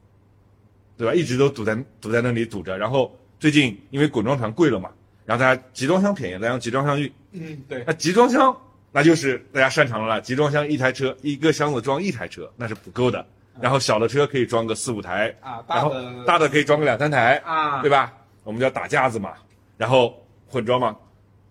[0.97, 1.13] 对吧？
[1.13, 2.77] 一直都堵在堵在那里堵着。
[2.77, 4.89] 然后最近因为滚装船贵了嘛，
[5.25, 7.11] 然后大家集装箱便宜了，让集装箱运。
[7.31, 8.55] 嗯，对，那集装箱
[8.93, 13.25] 那就是大家擅长的了，集装箱一台车，一个箱子装一台车，那是不够的。
[13.59, 15.93] 然后小的车可以装个四五台啊然后
[16.25, 18.13] 大的可以装个两三台啊对吧？
[18.43, 19.33] 我们叫打架子嘛，
[19.77, 20.15] 然后
[20.47, 20.95] 混装嘛。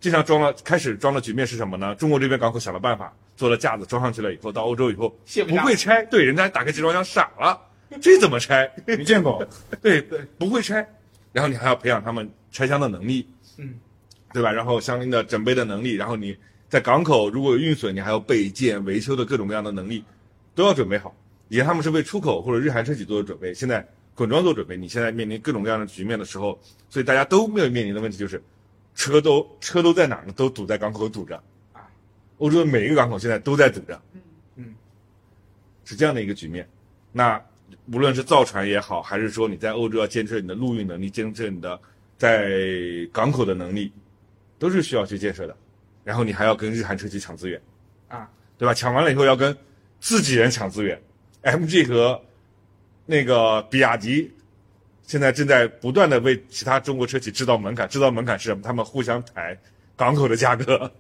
[0.00, 1.94] 经常装了，开始装的局面是什么呢？
[1.94, 7.56] 中国这边港口想了办法，做了架子装上去了以后，到欧洲以后不卸不会拆，对，人家打开集装箱傻了，
[8.00, 8.68] 这怎么拆？
[8.84, 9.46] 没见过，
[9.80, 10.84] 对对，不会拆，
[11.32, 13.28] 然后你还要培养他们拆箱的能力，
[13.58, 13.74] 嗯，
[14.32, 14.50] 对吧？
[14.50, 16.36] 然后相应的准备的能力，然后你
[16.72, 20.02] 在港口如果有运损，你还要备件、维修的各种各样的能力
[20.54, 21.14] 都要准备好。
[21.50, 24.74] 以前他们是为出口或者日韩车企做的准备，现在滚装做准备。
[24.74, 26.58] 你现在面临各种各样的局面的时候，
[26.88, 28.42] 所以大家都没有面临的问题就是，
[28.94, 30.32] 车都车都在哪儿呢？
[30.34, 31.36] 都堵在港口堵着
[31.74, 31.84] 啊，
[32.38, 34.00] 欧洲的每一个港口现在都在堵着，
[34.56, 34.74] 嗯，
[35.84, 36.66] 是这样的一个局面。
[37.12, 37.38] 那
[37.92, 41.78] 无论是造船也好，还是说你在欧洲要建设你的陆运能力，建设你的
[42.16, 42.48] 在
[43.12, 43.92] 港口的能力，
[44.58, 45.54] 都是需要去建设的。
[46.04, 47.60] 然后你还要跟日韩车企抢资源，
[48.08, 48.74] 啊，对吧？
[48.74, 49.56] 抢完了以后要跟
[50.00, 51.00] 自己人抢资源。
[51.42, 52.20] MG 和
[53.06, 54.32] 那个比亚迪
[55.02, 58.62] 现在正在不断的为其他中国车企制造门槛，制造门槛是什么？
[58.62, 59.58] 他们互相抬
[59.96, 60.90] 港口的价格。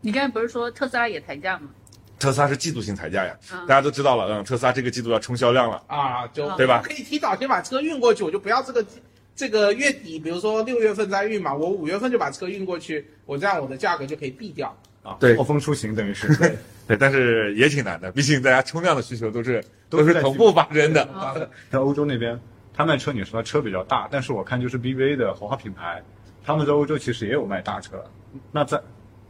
[0.00, 1.70] 你刚才不是说特斯拉也抬价吗？
[2.18, 5.82] 特斯拉是季度性抬价呀，嗯大家都知道了，嗯，特斯拉这个季度要冲销量了。
[5.86, 8.84] 啊，就对吧可以提早先把车运过去，我就不要这个
[9.36, 14.74] 这个月底，比如说六月份在运嘛，我五月份就把车运过去，我这样我的价格就可以避掉。
[15.02, 16.26] 啊，对暴风出行等于是，
[16.88, 21.04] 对，但是也挺难的，毕竟大家冲量的需求都是都是在都是同步发生的。
[21.04, 21.32] 啊
[21.70, 22.40] 在欧洲那边，
[22.74, 26.02] 他卖车，你说车比较大，但是我看就是 BBA 的豪华品牌，
[26.42, 28.02] 他们在欧洲其实也有卖大车。
[28.50, 28.80] 那在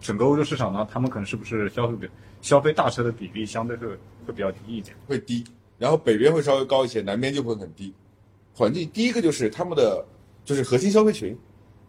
[0.00, 2.08] 整个欧洲市场呢，他们可能是不是消费比
[2.40, 3.86] 消费大车的比例相对会
[4.26, 4.96] 会比较低一点？
[5.06, 5.44] 会低，
[5.78, 7.92] 然后北边会稍微高一些，南边就会很低。
[8.56, 10.02] 环境第一个就是他们的
[10.44, 11.36] 就是核心消费群，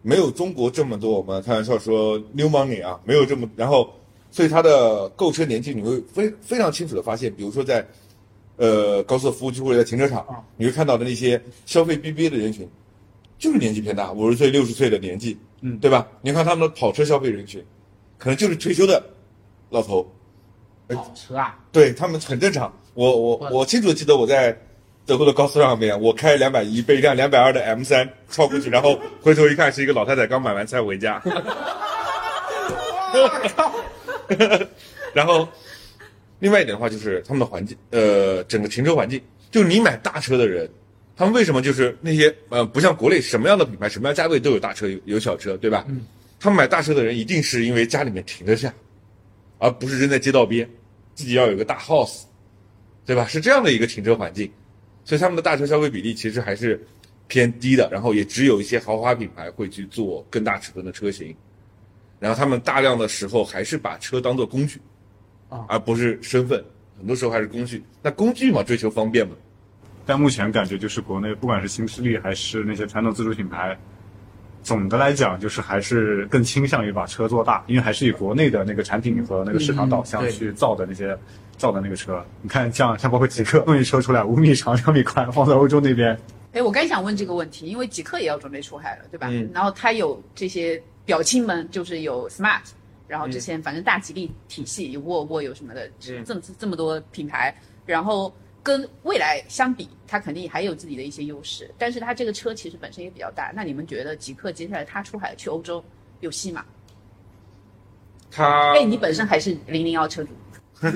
[0.02, 1.12] 没有中国这么多。
[1.12, 3.90] 我们开玩笑说 new money 啊，没有这么，然后
[4.30, 7.86] 所以它的购车年纪你会非非常清楚的发现，比如说在
[8.56, 12.68] 呃高速服务区或者在停车场啊，你会看到的那些消费 BBA 的人群，
[13.38, 16.06] 就是年纪偏大，五十岁、六十岁的年纪，嗯对吧？
[16.20, 17.64] 你看他们的跑车消费人群，
[18.18, 19.02] 可能就是退休的
[19.70, 20.06] 老头，
[20.88, 22.70] 跑车啊，对他们很正常。
[22.94, 24.54] 我我我清楚的记得我在
[25.08, 31.22] 德国的高速上面，我开两百一被一辆两百二的 M 三超过去，然后回头一看是一个老太太刚买完菜回家。
[35.14, 35.48] 然后，
[36.40, 39.18] 另外一点的话就是他们的环境，呃，整个停车环境，
[39.50, 40.68] 就你买大车的人，
[41.16, 45.86] 他们为什么就是那些呃，不像国内什么样的品牌、什么样价位都有大车有有小车，对吧？
[45.88, 46.02] 嗯。
[46.38, 48.70] 他们买大车的人一定是因为家里面停得下，
[49.56, 50.68] 而不是扔在街道边，
[51.14, 52.24] 自己要有个大 house，
[53.06, 53.26] 对吧？
[53.26, 54.52] 是这样的一个停车环境，
[55.08, 56.78] 所以他们的大车消费比例其实还是
[57.28, 61.34] 偏低的，然后也只有一些豪华品牌会去做更大尺寸的车型，
[62.20, 64.78] 然后他们大量的时候还是把车当做工具，
[65.48, 66.62] 啊而不是身份，
[66.98, 67.82] 很多时候还是工具。
[68.02, 69.34] 那工具嘛，追求方便嘛，
[70.04, 73.78] 但目前感觉就是国内不管是新势力还是那些传统自主品牌，
[74.62, 81.16] 总的来讲就是还是更倾向于把车做大，因为还是以国内的那个产品和那个市场导向去造的那些、
[81.56, 82.22] 造的那个车。
[82.42, 86.18] 你看像像包括极客弄一车出来五米长 两米宽，放在欧洲那边，
[86.52, 89.28] 哎，我刚想问这个问题，因为极客也要准备出海了，对吧？
[89.30, 89.48] 嗯。
[89.54, 92.60] 然后它有这些表亲们，就是有 Smart，
[93.06, 97.54] 然后之前反正大吉利体系有沃尔沃有什么的，这这么这么多品牌，
[97.86, 103.52] 然后跟未来相比，它肯定还有自己的一些优势，但是它这个车其实本身也比较大。
[103.54, 105.82] 那你们觉得极客接下来它出海去欧洲
[106.20, 106.64] 有戏吗？
[108.30, 110.30] 它哎，你本身还是零零幺车主，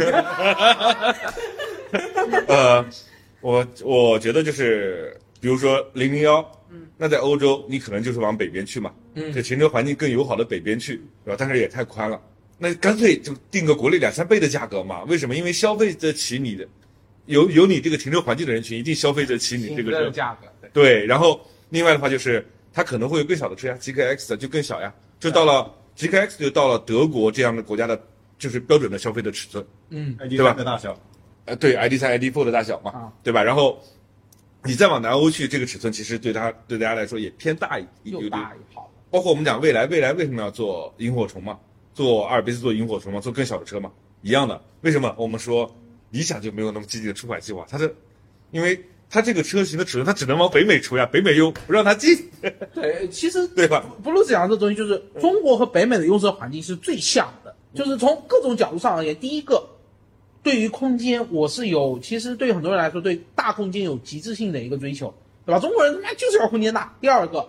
[2.47, 2.85] 呃，
[3.41, 11.37] 我我觉得就是，比如说零零幺，嗯，那在欧洲你可能就是往北边去嘛，嗯就停车环境更友好的北边去，对吧？
[11.39, 12.21] 但是也太宽了，
[12.59, 15.03] 那干脆就定个国内两三倍的价格嘛？
[15.05, 15.35] 为什么？
[15.35, 16.69] 因为消费得起你的，
[17.33, 21.07] 有有你这个停车环境的人群，一定消费得起你这个车，价格，对对。
[21.07, 21.41] 然后
[21.71, 28.01] 另外的话就是，它可能会有更小的车呀，GK X 就更小呀，就到了 GK X 就到了德国这样的国家的，
[28.39, 29.65] 就是标准的消费的尺寸。
[29.91, 30.97] 嗯，对吧的大小，
[31.47, 33.43] 呃，对，ID 三、ID four 的大小嘛，啊对吧？
[33.43, 33.81] 然后
[34.65, 38.55] 你再往南欧去，这个尺寸其实对它对大家来说也偏大一有点又大。
[38.55, 41.59] 又好，包括我们讲未来，未来为什么要做萤火虫嘛？
[41.95, 43.21] 做阿尔卑斯做萤火虫嘛？
[43.21, 43.91] 做更小的车嘛？
[44.23, 44.61] 一样的。
[44.83, 45.71] 为什么我们说
[46.13, 47.67] 理想就没有那么积极的出海计划？
[47.69, 47.93] 它是
[48.53, 52.17] 因为它这个车型的尺寸，它只能往北美出呀，北美又不让它进，
[52.73, 53.85] 对，其实对吧？
[54.03, 59.67] 布鲁斯讲的这东西，就是中国和北美的用车环境是最像的，就是从各种角度上而言，第一个，
[60.43, 65.13] 对于空间，我是有，其实对于很多人来说，对大空间有极致性的一个追求，
[65.45, 65.61] 对吧？
[65.61, 66.97] 中国人他妈就是要空间大。
[67.01, 67.49] 第二个，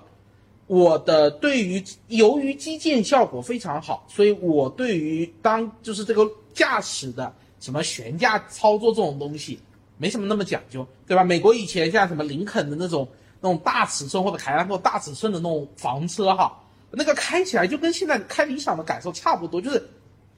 [0.67, 9.58] 我的对于由于基建效果非常好，所以我对于当就是这个驾驶的什么悬架操作这种东西，
[9.97, 11.23] 没什么那么讲究，对吧？
[11.23, 13.08] 美国以前像什么林肯的那种
[13.39, 19.82] 那种大尺寸或者凯迪拉克大尺寸的那种房车哈，那个开起来就跟现在开理想的感受差不多，就是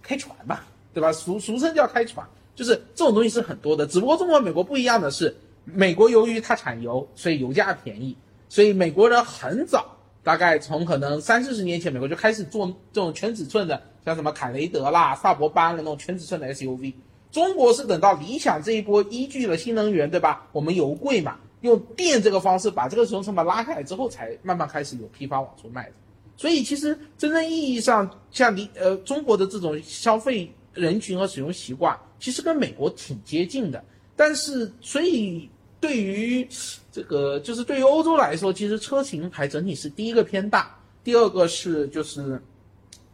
[0.03, 0.59] 开船嘛，
[0.93, 1.11] 对吧？
[1.11, 3.87] 俗俗称叫开船，就是这种东西是很多的。
[3.87, 8.15] 只不过中国、美国不一样的是，美国由于它产油，所以油价便宜，
[8.49, 16.93] 所以美国人很早，大概从可能三四十年前，美国就开始做这种全尺寸的，像什么凯雷德啦、萨博班的那种全尺寸的 SUV。
[17.35, 20.47] 中国是等到理想这一波依据了新能源，对吧？
[20.53, 25.95] 我们油贵嘛，用电这个方式把这个使用成本拉下来之后，才慢慢开始有批发往出卖的。
[26.37, 33.83] 所以其实真正意义上，像你呃中国的这种消费人群和使用习惯，其实跟美国挺接近的。
[34.15, 35.49] 但是，所以
[35.81, 36.47] 对于
[36.89, 42.41] 这个就是对于欧洲来说，其实车型还整体是第一个偏大，第二个是就是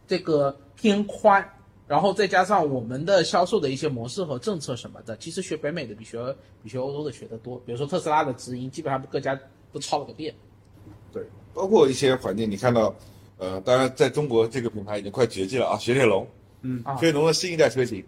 [0.08, 1.44] 这个偏宽，
[1.92, 7.62] 然后再加上我们的销售的一些模式和政策什么的，其实学北美的比学比学欧洲的学的多。
[7.66, 9.38] 比如说特斯拉的直营，基本上各家
[9.74, 10.34] 都抄了个遍。
[11.12, 11.22] 对，
[11.54, 12.96] 包括一些环境，你看到，
[13.38, 16.26] 呃，当然在中国这个品牌已经快绝迹了啊，雪铁龙，
[16.62, 18.02] 嗯啊雪铁龙的新一代车型，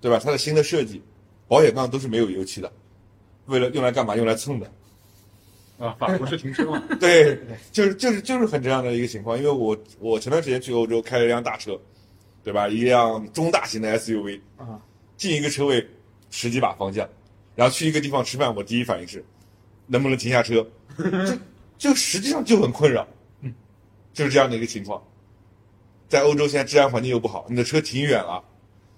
[0.00, 0.18] 对吧？
[0.20, 1.00] 它的新的设计，
[1.46, 2.72] 保险杠都是没有油漆的，
[3.46, 4.16] 为了用来干嘛？
[4.16, 4.68] 用来蹭的。
[5.78, 7.38] 啊，法国是停车嘛， 对，
[7.70, 9.38] 就是就是就是很这样的一个情况。
[9.38, 11.78] 因为我我前段时间去欧洲开了一辆大车，
[12.44, 12.68] 对吧？
[12.68, 14.78] 一辆中大型的 SUV，啊，
[15.16, 15.84] 进一个车位
[16.30, 17.08] 十几把方向，
[17.56, 19.24] 然后去一个地方吃饭，我第一反应是
[19.86, 20.66] 能不能停下车，
[20.98, 21.38] 就
[21.78, 23.08] 就 实际上就很困扰，
[23.40, 23.52] 嗯，
[24.12, 25.02] 就是这样的一个情况。
[26.06, 28.44] 在欧洲现在治安环境又不好，你的车停远了，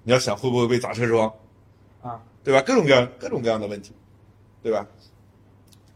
[0.02, 1.32] 你要想会不会被砸车窗，
[2.02, 2.60] 啊，对吧？
[2.62, 3.92] 各种各样各种各样的问题，
[4.62, 4.84] 对吧？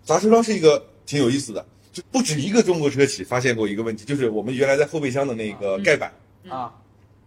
[0.05, 6.13] 砸车窗是一个挺有意思的，就不止一个中国车企发现过一个问题，就是我们原来在后备箱的那个盖板，
[6.49, 6.73] 啊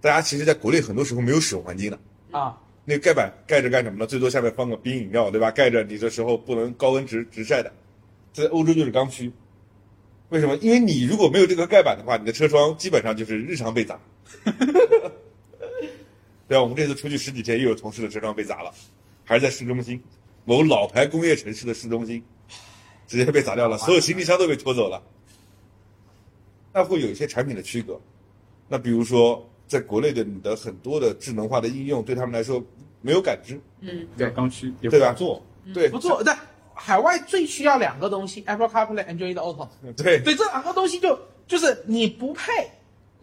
[0.04, 1.98] 大家其实在国内很多时候没有使用环境的。
[2.38, 4.06] 啊那个盖板盖着干什么呢？
[4.06, 5.50] 最多下面放个冰饮料，对吧？
[5.50, 7.72] 盖着你的时候不能高温直直晒的，
[8.34, 9.32] 在欧洲就是刚需。
[10.28, 10.58] 为什么？
[10.58, 13.98] 因为你如果没有这个盖板的话，你的车窗基本上就是日常被砸。
[16.46, 16.62] 对吧？
[16.62, 18.70] 我们这次出去十几天，又有同事的车窗被砸了，
[19.24, 20.04] 还是在市中心，
[20.44, 22.22] 某老牌工业城市的市中心，
[23.08, 25.02] 直接被砸掉了，所有行李箱都被拖走了。
[26.74, 27.98] 那会有一些产品的区隔，
[28.68, 32.64] 那比如说在国内的你的很多的智能化的应用，对他们来说
[33.02, 35.42] 没有感知，嗯，比较刚需，对吧做。
[35.74, 36.32] 对，不做，对
[36.76, 39.68] 海外最需要两个东西：Apple CarPlay、Android Auto。
[39.98, 42.52] 对对，这两个东西就就是你不配，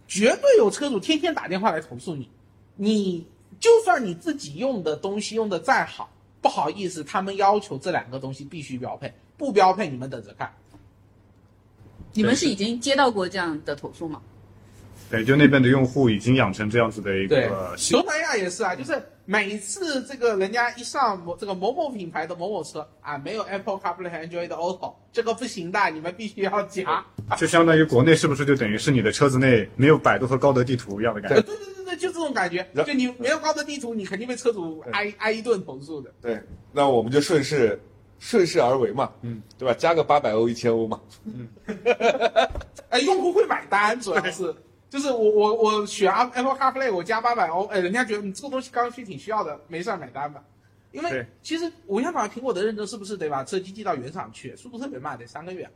[0.08, 2.28] 绝对有车主天天打电话来投诉你。
[2.74, 3.24] 你
[3.60, 6.10] 就算你自己用的东西用的再好，
[6.40, 10.52] 不好意思，他们要求这两个东西必须标配，不标配你们等着看。
[12.12, 14.20] 你们是已经接到过这样的投诉吗？
[15.10, 17.36] 对，就那边的用户已经养成这样子的一个
[17.76, 27.04] 习惯东南亚也是啊，就是每次这个人家一上某这个某某品牌的某某车啊，没有 Apple CarPlay 和 Android Auto，这个不行的，你们必须要加。
[27.36, 31.40] 就相当于国内是不是就等于是你的车子内没有百度和高德地图一样的感觉？
[31.42, 32.64] 对对对对，就这种感觉。
[32.86, 36.10] 就你没有高德地图，你肯定被车主挨挨一顿投诉的。
[36.22, 36.40] 对，
[36.72, 37.80] 那我们就顺势
[38.20, 39.74] 顺势而为嘛，嗯，对吧？
[39.76, 41.48] 加个八百欧、一千欧嘛， 嗯
[42.90, 44.54] 哎，用户会买单，主要是
[44.90, 50.44] 就是我我我选 Apple CarPlay，我加八百欧，哎，人家觉得你这个东西刚需挺需要的，没事儿买单吧。
[50.90, 55.70] 因为其实我想把苹果的认证是不是得把车机寄到原厂去，速度特别慢，得三个月。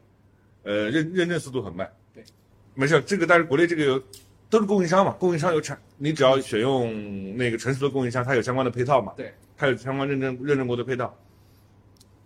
[0.65, 1.89] 呃，认认证速度很慢。
[2.13, 2.25] 对，
[2.75, 4.03] 没事，这个但是国内这个有
[4.51, 11.17] 都是供应商嘛，供应商有产，你只要选用那个成熟的供应商，它有相关的配套嘛，对，它有相关认证认证过的配套。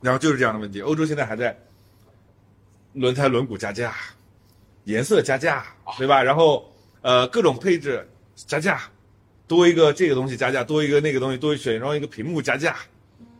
[0.01, 1.55] 然后就是这样的问题，欧洲现在还在
[2.95, 3.95] 轮胎轮毂加价，
[4.85, 5.67] 颜色加价，
[5.99, 6.23] 对吧？
[6.23, 6.73] 然后
[7.03, 8.81] 呃各种配置加价，
[9.47, 12.77] 多一个这个东西加价，多一个那个东西，多选装一个屏幕加价，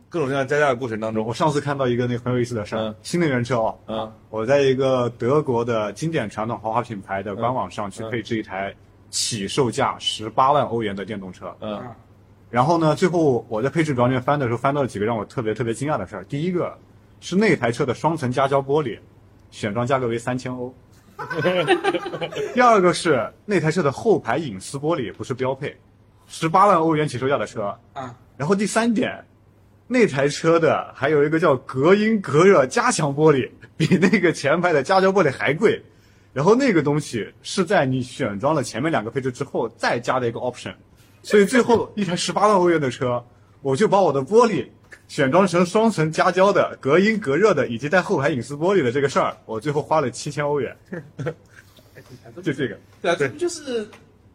[0.09, 2.95] 各种各样加价的过程当中我，上次看到一个那个很有意思的事儿，嗯。
[3.03, 4.11] 新能源车哦，嗯。
[4.29, 8.09] 我在一个德国的经典传统豪华品牌的官网上去嗯。
[8.09, 8.73] 配置一台
[9.09, 11.81] 起售价十八万欧元的电动车，嗯。
[12.49, 16.23] 然后呢，最后我在配置表里面翻的时候，翻到了几个让我特别特别惊讶的事儿。
[16.23, 16.75] 第一个
[17.19, 18.97] 是那台车的双层夹胶玻璃，
[19.51, 20.73] 选装价格为三千欧。
[22.53, 25.75] 第二个是那台车的后排隐私玻璃不是标配，
[26.27, 27.77] 十八万欧元起售价的车。
[27.93, 29.25] 啊，然后第三点，
[29.87, 35.83] 那台车的还有一个叫隔音隔热加强玻璃，比那个前排的加胶玻璃还贵。
[36.31, 40.75] 然后那个东西是在你选装了前面两个配置之后再加的一个 option，
[41.23, 43.25] 所以最后一台十八万欧元的车，
[43.63, 44.67] 我就把我的玻璃
[45.09, 50.73] 选装成双层夹胶的、隔音隔热的，以及带后排隐私玻璃的这个事儿，我最后花了七千欧元，
[52.43, 52.77] 就这个。
[53.01, 53.87] 对啊，这不就是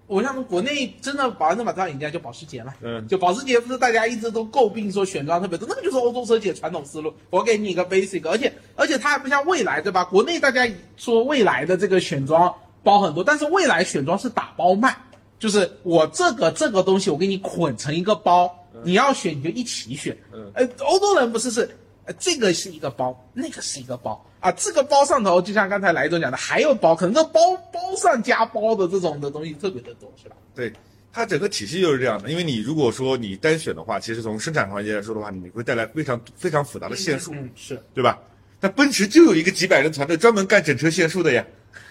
[0.09, 7.15] 我像国内真的百分之百大赢家就保时捷嘛，嗯就保时捷不是大家一直都诟病说选装特别多，那个就是欧洲车企的传统思路。
[7.31, 10.05] 我给你一个 basic，而且而且它还不像蔚来对吧？
[10.05, 14.97] 国内大家说蔚来的这个选装包很多，但是蔚来选装是打包卖，
[15.39, 20.17] 就是我这个这个东西我给你捆成一个包，你要选你就一起选。
[20.33, 21.69] 嗯呃，欧洲人不是是。
[22.07, 24.53] 呃，这个是一个包，那个是一个包啊。
[24.53, 27.41] 这个包上头，就像刚才来总讲的，还有包，可能这包
[27.73, 30.37] 包上加包的这种的东西特别的多，是吧？
[30.55, 30.71] 对，
[31.11, 32.29] 它整个体系就是这样的。
[32.29, 38.21] 因为你如果说你单选的话，其实从生产环节来说的话，你会带来非常非常复杂的线束，嗯，是对吧？
[38.61, 41.43] 那奔驰就有一个几百人团队专门干整车线束的呀，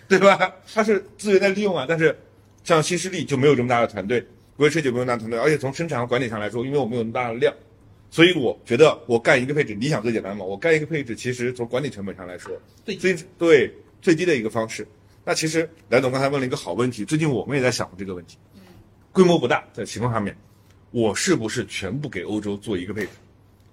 [0.08, 0.54] 对吧？
[0.76, 1.88] 它是资源在利用啊。
[1.90, 2.16] 但是
[2.64, 4.24] 像新势力就没有这么大的团队，
[4.56, 7.54] 国际设计没有那么大团队，而且从生产和管理上来说，因为我们有那么大的量，
[8.10, 12.52] 所以我觉得我干一个配置，理想最简单嘛，我干一个配置，其实从管理成本上来说，
[12.86, 14.88] 最最对最低的一个方式。
[15.26, 18.38] 那其实来总刚才问了一个好问题，最近我们也在想这个问题。
[19.12, 20.36] 规模不大在情况上面，
[20.92, 23.12] 我是不是全部给欧洲做一个配置？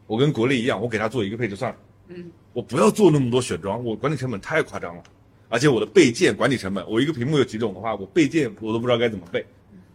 [0.06, 1.78] 我跟国内一样，我给他做一个配置算了。
[2.08, 5.02] 嗯，我不要做那么多选装，我管理成本太夸张了，
[5.48, 9.44] 而且我的备件管理成本，我一个屏幕有几种的话，我备件我都不知道该怎么备，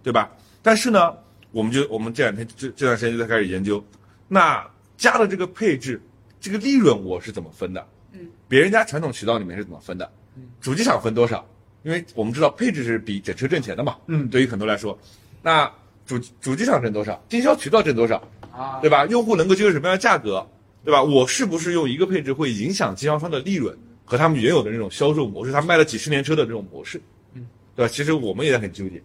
[0.02, 0.32] 对吧？
[0.66, 1.16] 但是呢，
[1.52, 3.86] 我们就我们这两天这这段时间就在开始研究，
[4.28, 6.02] 那加的这个配置，
[6.42, 7.88] 这个利润我是怎么分的？
[8.14, 10.12] 嗯，别人家传统渠道里面是怎么分的？
[10.60, 11.48] 主机厂分多少？
[11.84, 13.96] 因为我们知道配置是比整车挣钱的嘛。
[14.08, 14.98] 嗯对于很多来说，
[15.44, 15.72] 那
[16.04, 17.24] 主主机厂挣多少？
[17.30, 18.28] 经销渠道挣多少？
[18.52, 19.06] 啊，对吧？
[19.06, 20.44] 用户能够接受什么样的价格，
[20.84, 21.04] 对吧？
[21.04, 25.52] 我是不是用一个配置会影响经销商的利润和他们原有的那种销售模式？
[25.52, 27.00] 他卖了几十年车的这种模式，
[27.36, 27.94] 嗯，对吧？
[27.94, 29.00] 其实我们也很纠结，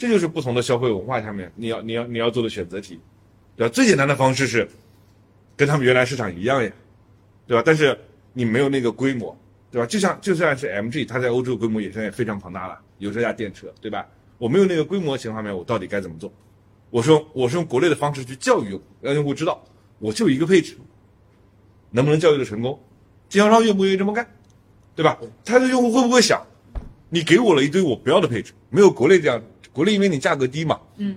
[0.00, 2.98] 这就是不同的消费文化下面你要你要你要做的选择题，
[3.54, 3.70] 对吧？
[3.70, 4.66] 最简单的方式是
[5.54, 6.72] 跟他们原来市场一样呀，
[7.46, 7.62] 对吧？
[7.62, 7.94] 但是
[8.32, 9.38] 你没有那个规模，
[9.70, 9.84] 对吧？
[9.86, 14.08] 就像就算是 MG，它在欧洲规模也现在非常庞大了，有这架电车，对吧？
[14.38, 16.32] 我没有那个规模情况下面，我到底该怎么做？
[16.88, 19.62] 我说我是用国内的方式去教育用户，让用户知道
[19.98, 20.78] 我就一个配置，
[21.90, 22.80] 能不能教育的成功？
[23.28, 24.26] 经销商愿不愿意这么干，
[24.96, 25.18] 对吧？
[25.44, 26.42] 他的用户会不会想，
[27.10, 31.16] 你给我了一堆我不要的配置，没有国内这样，国内因为你价格低嘛，嗯，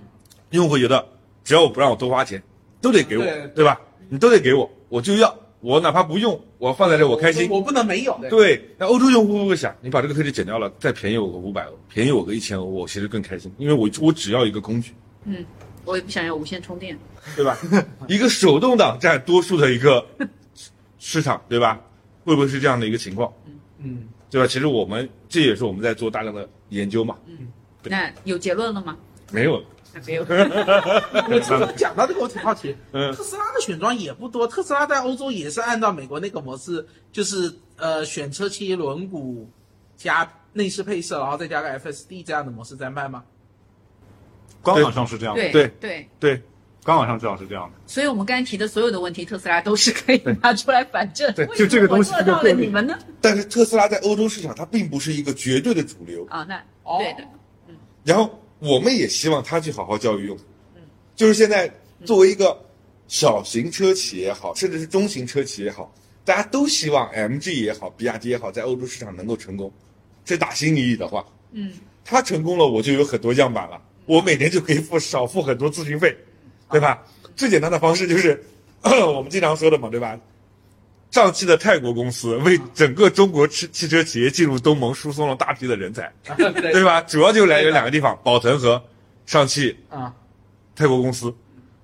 [0.50, 1.06] 用户会觉得
[1.42, 2.42] 只要我不让我多花钱，
[2.80, 3.80] 都得给我，对吧？
[4.08, 8.18] 你都得给我，我就要，我哪怕不用，我放在这我开心，我不能没有。
[8.30, 14.92] 对，那欧洲用户会不会想，你把这个配置减掉了，再便宜我个五百欧，便宜我个一千欧，我其实更开心，因为我我只要一个工具，
[15.24, 15.44] 嗯，
[15.84, 16.98] 我也不想要无线充电。
[17.36, 17.56] 对吧？
[18.06, 20.06] 一个手动挡占多数的一个
[20.98, 21.80] 市场，对吧？
[22.22, 23.32] 会不会是这样的一个情况，
[23.78, 24.46] 嗯，对吧？
[24.46, 27.48] 其实我们这也是我们在做大量的研究嘛，嗯
[27.90, 28.96] 那有结论了吗？
[29.30, 30.22] 没有，还没有。
[30.28, 33.12] 我其实讲到这个，我挺好奇，嗯。
[33.14, 39.44] 特斯拉的选装也不多，特斯拉在欧洲也是按照美国那个模式，就是呃选车漆轮毂
[39.96, 43.24] 加内饰配色，然后再加个 FSD 这样的模式在卖吗？
[44.62, 45.52] 官网上是这样的，对。
[45.52, 45.68] 对。
[45.80, 46.42] 对，对。
[46.84, 47.78] 官网上至少是这样的。
[47.86, 51.32] 所以我们刚才提的所有的问题，特斯拉都是可以拿出来反证。
[51.32, 52.94] 对就这个东西做到了，你们呢？
[53.22, 56.98] 但是特斯拉在欧洲市场它并不是一个绝对的主流，啊，那哦。
[56.98, 57.26] 对的，
[58.04, 60.44] 然后我们也希望他去好好教育用户，
[61.16, 61.72] 就是现在
[62.04, 62.56] 作为一个
[63.08, 65.92] 小型车企也好，甚至是中型车企也好，
[66.24, 69.72] 大家都希望 MG 也好，比亚迪也好，在欧洲市场能够成功。
[70.24, 71.72] 这打心里的话，嗯，
[72.04, 76.16] 他成功了，我就有很多样板了，我每年就可以付少付很多咨询费，
[76.70, 77.02] 对吧？
[77.36, 78.42] 最简单的方式就是
[78.82, 80.18] 我们经常说的嘛，对吧？
[81.14, 86.72] 上汽的泰国公司为整个中国汽汽车企业进入东盟输送了大批的人才， 对。
[86.72, 87.00] 对吧？
[87.02, 88.82] 主要就来源两个地方，宝腾和
[89.24, 90.12] 上汽啊，
[90.74, 91.32] 泰国公司，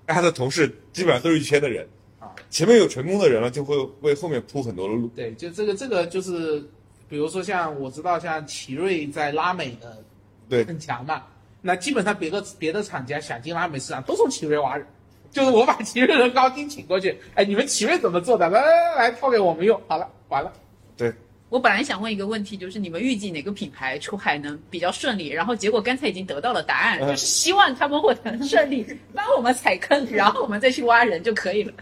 [0.08, 1.86] 他的同事基本上都是一圈的人。
[2.18, 5.06] 啊，前面有成功的人了，就会为后面铺很多的路。
[5.14, 6.60] 对，就这个这个就是，
[7.08, 10.02] 比如说像我知道像奇瑞在拉美的
[10.48, 10.64] 对。
[10.64, 11.22] 很强嘛，
[11.62, 14.84] 那基本上别个别的厂家想进拉美市场都从奇瑞挖人，
[15.30, 18.48] 就是我把奇瑞的高精请过去，哎，你们奇瑞怎么做的？
[18.48, 20.52] 来来来来，套给我们用，好了，完了。
[20.96, 21.12] 对，
[21.48, 25.28] 我本来想问一个问题，就是你们预计哪个品牌出海能比较顺利？
[25.28, 31.72] 然后结果刚才已经得到了答案，嗯就是希望他们会很顺利， 帮我们踩坑，然后我们再去挖人就可以了。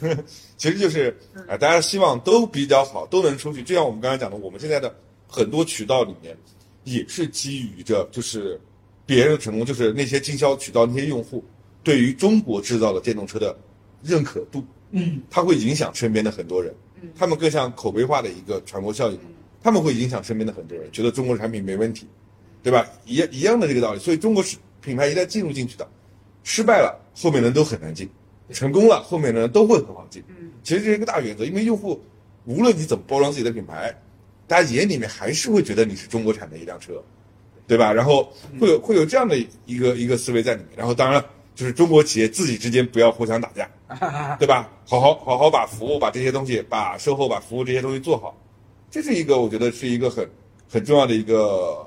[0.56, 1.14] 其实就是
[1.48, 3.62] 啊、大家希望都比较好，都能出去。
[3.62, 4.94] 就像我们刚才讲的，我们现在的
[5.28, 6.36] 很多渠道里面，
[6.84, 8.58] 也是基于着就是
[9.04, 11.44] 别人的成功，就是那些经销渠道那些用户
[11.82, 13.56] 对于中国制造的电动车的
[14.02, 19.18] 认可度，嗯，它会影响身边的很多人，嗯他们更像口碑化的一个传播效应，
[19.62, 22.06] 他们会影响身边的很多人，觉得中国产品没问题，
[22.62, 22.86] 对吧？
[23.04, 23.98] 一样一样的这个道理。
[23.98, 25.88] 所以中国是品牌一旦进入进去的，
[26.44, 28.08] 失败了，后面人都很难进。
[28.50, 30.22] 成功了，后面的人都会很好进。
[30.28, 32.00] 嗯其实这是一个大原则，因为用户
[32.44, 33.92] 无论你怎么包装自己的品牌，
[34.46, 37.02] 大家眼里面还是会觉得你是中国产的一辆车，
[37.66, 37.92] 对吧？
[37.92, 40.70] 然后会有会有这样的一个一个思维在里面。
[40.76, 43.68] 然后当然了，就是中国企业自己之间不要互相打架，
[44.38, 44.68] 对吧？
[44.86, 48.36] 好好好好把服务、把这些东西、把售后、把服务这些东西做好，
[48.90, 50.28] 这是一个我觉得是一个很
[50.70, 51.86] 很重要的一个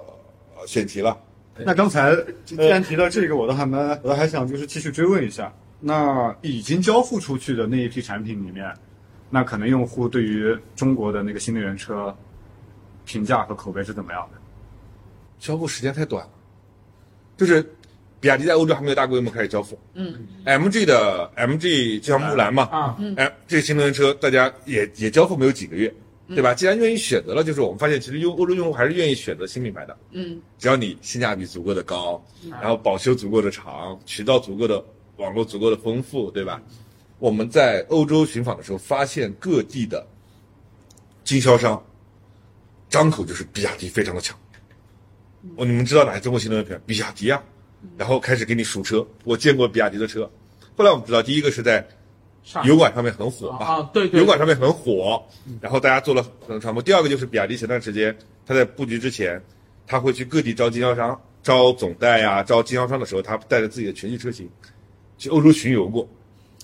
[0.55, 1.17] 呃选题了。
[1.57, 8.71] 那刚才既然提到这个，我都还蛮，我倒还想就是继续追问一下，那已经交付出去的那一批产品里面，
[9.29, 12.15] 那可能用户对于中国的那个新能源车
[13.05, 14.39] 评价和口碑是怎么样的？
[15.39, 16.31] 交付时间太短了，
[17.37, 17.61] 就是
[18.25, 19.79] 比亚迪在欧洲还没有大规模开始交付。
[19.93, 25.93] 嗯，MG 的 MG 就像木兰嘛，啊，哎，这个新能源车大家也也交付没有几个月，
[26.29, 26.51] 对吧？
[26.51, 29.95] 既然愿意选择了，就是我们发现其实用欧洲用户还是愿意选择新品牌的。
[30.09, 32.19] 嗯，只要你性价比足够的高，
[32.49, 34.83] 然后保修足够的长，渠道足够的
[35.17, 36.59] 网络足够的丰富，对吧？
[37.19, 40.03] 我们在欧洲寻访的时候，发现各地的
[41.23, 41.79] 经销商
[42.89, 44.35] 张口就是比亚迪非常的强。
[45.57, 46.81] 哦，你们知道哪些中国新能源品牌？
[46.87, 47.39] 比亚迪啊，
[47.97, 49.05] 然后开始给你数车。
[49.23, 50.29] 我见过比亚迪的车，
[50.75, 51.85] 后来我们知道，第一个是在
[52.43, 55.23] 上油管上面很火嘛，啊，对对，油管上面很火，
[55.59, 56.81] 然后大家做了很多传播。
[56.81, 58.15] 第二个就是比亚迪前段时间
[58.45, 59.41] 他在布局之前，
[59.87, 64.47] 他会去各地招经销商、招总代呀、招经销商的时候，他带着自己的全系车型
[65.17, 66.07] 去欧洲巡游过，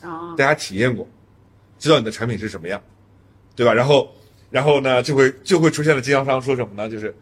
[0.02, 1.08] 啊，大家体验过，
[1.80, 2.80] 知道你的产品是什么样，
[3.56, 3.74] 对吧？
[3.74, 4.14] 然后，
[4.52, 6.88] 然后呢，就会就会出现了经销商说什么呢？
[6.90, 7.16] 就是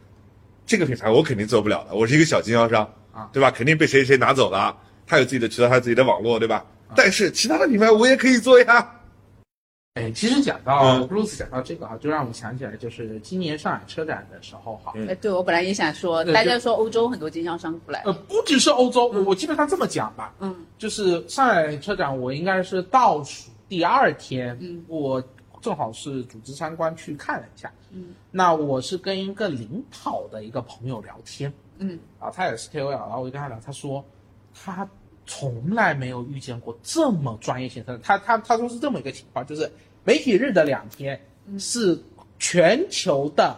[0.66, 3.52] 这个品牌我肯定做不了的，我是一个小经销商啊，对吧？
[3.52, 6.66] 肯定被谁谁拿走了，他有自己的渠道，他有自己的网络，对吧？
[6.96, 8.96] 但是其他的品牌我也可以做呀。
[9.96, 11.08] 哎，其实讲到嗯。
[11.10, 15.08] Bruce 讲到这个哈，就让我想起来，就是今年上海车展的时候哈，嗯。
[15.08, 24.86] 哎，对我本来也想说，大家说欧洲很多经销商不来，呃，不只是欧洲，我我基本上这么讲吧，嗯，就是上海车展，我应该是倒数第二天，嗯。
[24.88, 25.22] 我
[25.62, 34.06] 正好是组织参观去看了一下，嗯，那我是跟一个领跑的一个朋友聊天，嗯，啊，他也是 KOL，然后我就跟他聊，他说
[34.54, 34.88] 他
[35.26, 39.72] 从来没有遇见过这么专业性的，他他他说是这么一个情况，就是
[40.04, 41.20] 媒体日的两天
[41.58, 42.00] 是
[42.38, 43.56] 全球的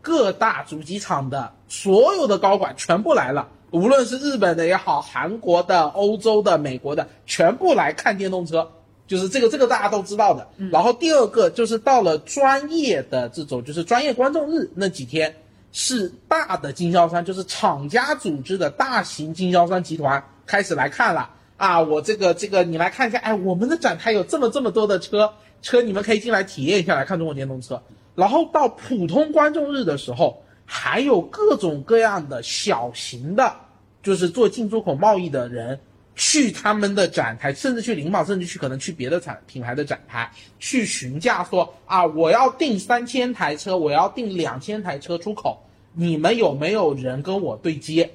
[0.00, 8.70] 各大主机厂的所有的高管全部来了，无论是日本的也好，韩国的、欧洲的、美国的，全部来看电动车。
[9.06, 10.48] 就是这个，这个大家都知道的。
[10.72, 15.32] 然后第二个就是到了专业的这种，就是专业观众日那几天，
[15.78, 21.78] 是大的经销商，就是厂家组织的大型经销商集团开始来看了啊！
[21.78, 27.82] 我这个这个，你来看一下，哎，我们的展台有这么这么多的车车，你们可以进来体验一下，来看中国电动车。
[28.14, 33.54] 然后到普通观众日的时候，还有各种各样的小型的，
[34.02, 35.78] 就是做进出口贸易的人。
[36.18, 45.62] 去他们的展台，甚至去领跑，甚至去可能去别的产品牌的展台去询价说啊，我要订三千台车，我要订两千台车出口，
[45.98, 48.08] 你们有没有人跟我对接？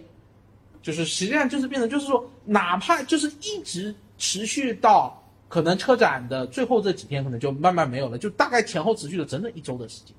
[0.84, 10.16] 就是实际上就是变成就是说，哪怕就是一直持续到可能车展的最后这几天，可能就慢慢没有了，就大概前后持续了整整一周的时间。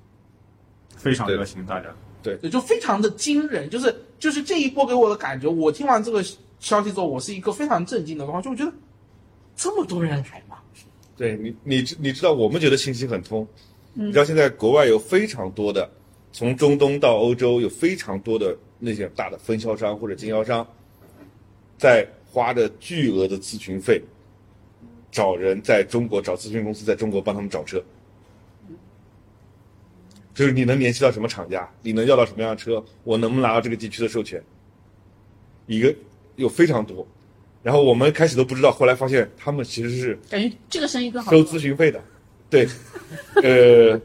[0.97, 1.87] 非常热情，大家。
[2.21, 6.23] 对，就非常的惊人，就是就是这一波给我的感觉，我听完这个
[6.59, 8.71] 消息之后，我是一个非常震惊的状况，就我觉得
[9.55, 10.57] 这么多人来吗？
[11.17, 13.45] 对你，你你知道，我们觉得信息很通。
[13.93, 15.89] 你知道现在国外有非常多的，
[16.33, 20.67] 从中东到欧洲有非常多的那些大的分销商或者经销商，
[21.77, 24.01] 在花着巨额的咨询费，
[25.11, 27.81] 找人在中国找咨询公司在中国帮他们找车。
[30.33, 34.43] 就是你能联系到什么厂家，你能要到什么样的车，我能不能拿到这个地区的授权？
[35.67, 35.93] 一个
[36.35, 37.07] 有非常多，
[37.61, 41.29] 然后我们开始都不知道，后来发现他们其实是感觉这个生意更好。
[41.29, 42.03] 收咨询费的，
[42.49, 42.67] 对，
[43.43, 44.01] 呃，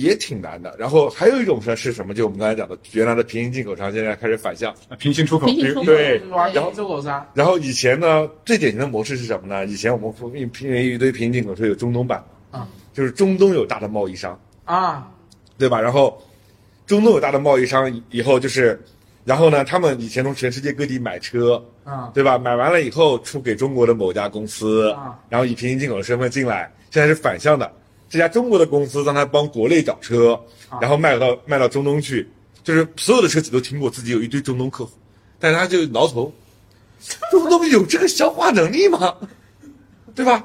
[0.00, 0.74] 也挺难的。
[0.78, 2.14] 然后还有一种是是什么？
[2.14, 4.72] 就我们刚才讲的，原来的平行进口商现在开始反向。
[4.88, 6.20] 啊平行出口，平行出口对？
[6.54, 9.66] 然后出口商然后以前呢，最典型的模式是什么呢？
[9.66, 15.10] 以前我们说平平一堆平行进口车有中东版啊，就是中东有大的贸易商，啊，
[15.58, 15.80] 对吧？
[15.80, 16.20] 然后
[16.86, 18.80] 中东有大的贸易商以以后就是，
[19.24, 22.38] 然后呢，他们以前从全世界各地买车，啊对吧？
[22.38, 26.72] 买完了以后出给中国的某家公司，啊然后以平行进口的身份进来。
[26.90, 27.70] 现在是反向的，
[28.08, 30.34] 这家中国的公司让他帮国内找车，
[30.68, 32.28] 啊然后卖到卖到中东去。
[32.64, 34.92] 就是所有的车企都听过自己有一堆中东客户，
[35.38, 36.30] 但是他就挠头，
[37.30, 39.16] 中东有这个消化能力吗？
[40.14, 40.44] 对吧？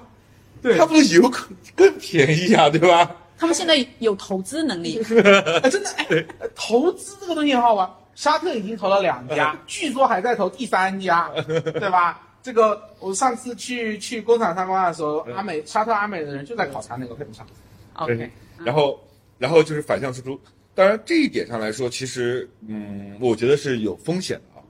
[0.61, 3.11] 对他不是有可更便宜啊，对吧？
[3.38, 5.01] 他们现在有投资能力，
[5.64, 7.89] 哎，真的哎，投资这个东西很好玩。
[8.16, 12.22] 沙特已经投了两家， 据说还在投第三家，对吧？
[12.44, 17.48] 这个我上次去去工厂参观的时候，阿美沙特阿美的人就在考察那个工厂。
[17.94, 18.30] OK，
[18.66, 19.00] 然后，
[19.38, 20.38] 然后就是反向输出。
[20.76, 24.64] 当然，这一点上来说，其实，嗯，我觉得是有风险的啊，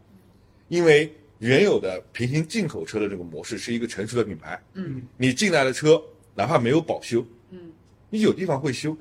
[0.68, 6.00] 因为原有的平行进口车的这个模式是一个成熟的品牌，嗯，你进来的车
[6.36, 7.72] 哪怕没有保修，嗯，
[8.10, 8.96] 你有地方会修，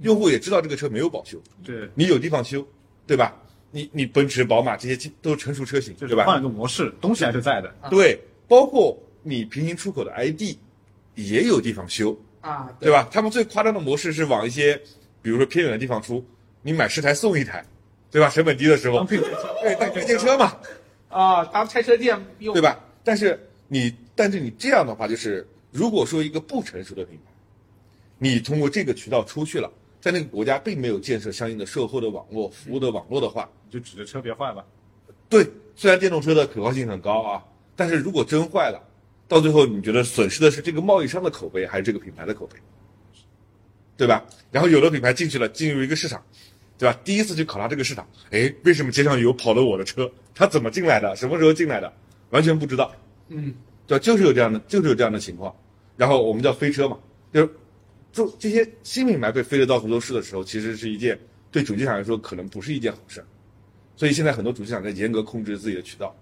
[0.00, 2.66] 用户也知道这个车没有保修，对，你有地方修，
[3.06, 3.36] 对吧？
[3.76, 6.08] 你你奔驰、宝马这些都是成熟车型，对吧？
[6.08, 7.70] 就是换了个模式，东西还是在的。
[7.90, 8.18] 对，
[8.48, 10.56] 包括你平行出口的 ID
[11.14, 13.06] 也有地方修，啊，对吧？
[13.12, 14.80] 他们最夸张的模式是往一些，
[15.20, 16.24] 比如说偏远的地方出，
[16.62, 17.62] 你买十台送一台，
[18.10, 18.30] 对吧？
[18.30, 20.56] 成本低的时候，对，当配件车嘛，
[21.10, 22.62] 啊，当拆车店用，对？
[22.62, 22.80] 吧？
[23.04, 27.30] 但是你，但是你这样的话，就是如果说一个不成熟的品牌，
[28.16, 29.70] 你通过这个渠道出去了，
[30.00, 34.64] 在那个国家并没有建设相应的售后的网络、服务的网络的话，就指着车别坏吧。
[35.28, 37.44] 对，虽然电动车的可靠性很高啊，
[37.74, 38.80] 但是如果真坏了，
[39.28, 42.58] 到最后你觉得损失的是这个贸易商的口碑，还是这个品牌的口碑？
[43.96, 44.24] 对吧？
[44.50, 46.22] 然后有的品牌进去了，进入一个市场，
[46.76, 47.00] 对吧？
[47.02, 50.10] 第一次去考察这个市场，哎，为什么街上有跑了我的车？
[50.34, 51.16] 他怎么进来的？
[51.16, 51.92] 什么时候进来的？
[52.30, 52.94] 完全不知道，
[53.28, 53.54] 嗯，
[53.86, 54.04] 对吧？
[54.04, 55.54] 就是有这样的，就是有这样的情况。
[55.96, 56.98] 然后我们叫飞车嘛，
[57.32, 57.50] 就是
[58.12, 61.18] 就这些新品牌被飞得到处都是的时候，其实是一件
[61.50, 63.24] 对主机厂来说可能不是一件好事。
[63.96, 66.14] 所以现在很多主机厂在严格控制自己的渠道。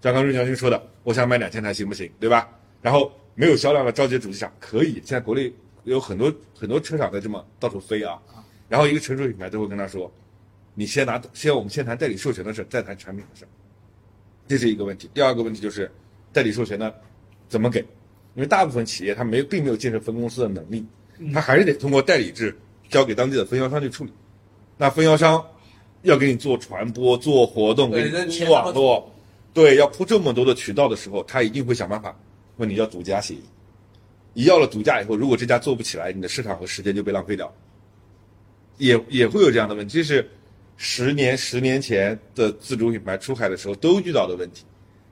[0.00, 2.10] 像刚瑞强兄说的，我想买两千台行不行？
[2.20, 2.48] 对吧？
[2.82, 5.50] 然后没有销量的召集主机厂可以，现在国内
[5.84, 8.20] 有很多很多车厂在这么到处飞啊。
[8.68, 10.12] 然后一个成熟品牌都会跟他说，
[10.74, 13.46] 你先拿先我们先谈代理授权的事，再谈产品的事。
[14.46, 15.08] 这是一个问题。
[15.14, 15.90] 第二个问题就是
[16.32, 16.92] 代理授权呢
[17.48, 17.80] 怎么给？
[18.34, 20.84] 因为大部分企业它没并没有建设分公司的能力，
[21.32, 22.54] 它还是得通过代理制
[22.88, 24.12] 交给当地的分销商去处理。
[24.76, 25.42] 那分销商
[26.04, 29.12] 要给你做传播、做活动，给你铺网络，
[29.52, 32.16] 对，要铺这么多的渠道的时候，他一定会想办法
[32.56, 33.42] 问你要独家协议。
[34.32, 37.52] 你要了独家以后，如果这家做不起来，你的市场和时间就被浪费掉。
[38.78, 40.28] 也也会有这样的问题，这是
[40.76, 44.64] 十年、十年前的自主品牌出海的时候都遇到的问题。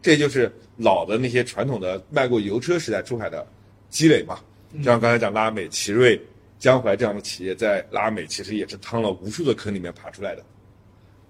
[0.02, 3.46] 这就是老的那些传统的卖过油车时代出海的
[3.88, 4.40] 积累嘛。
[4.78, 6.20] 就像刚才讲拉美、奇瑞、
[6.58, 10.44] 江淮这样的企业，在拉美其实也是趟了无数的坑里面爬出来的，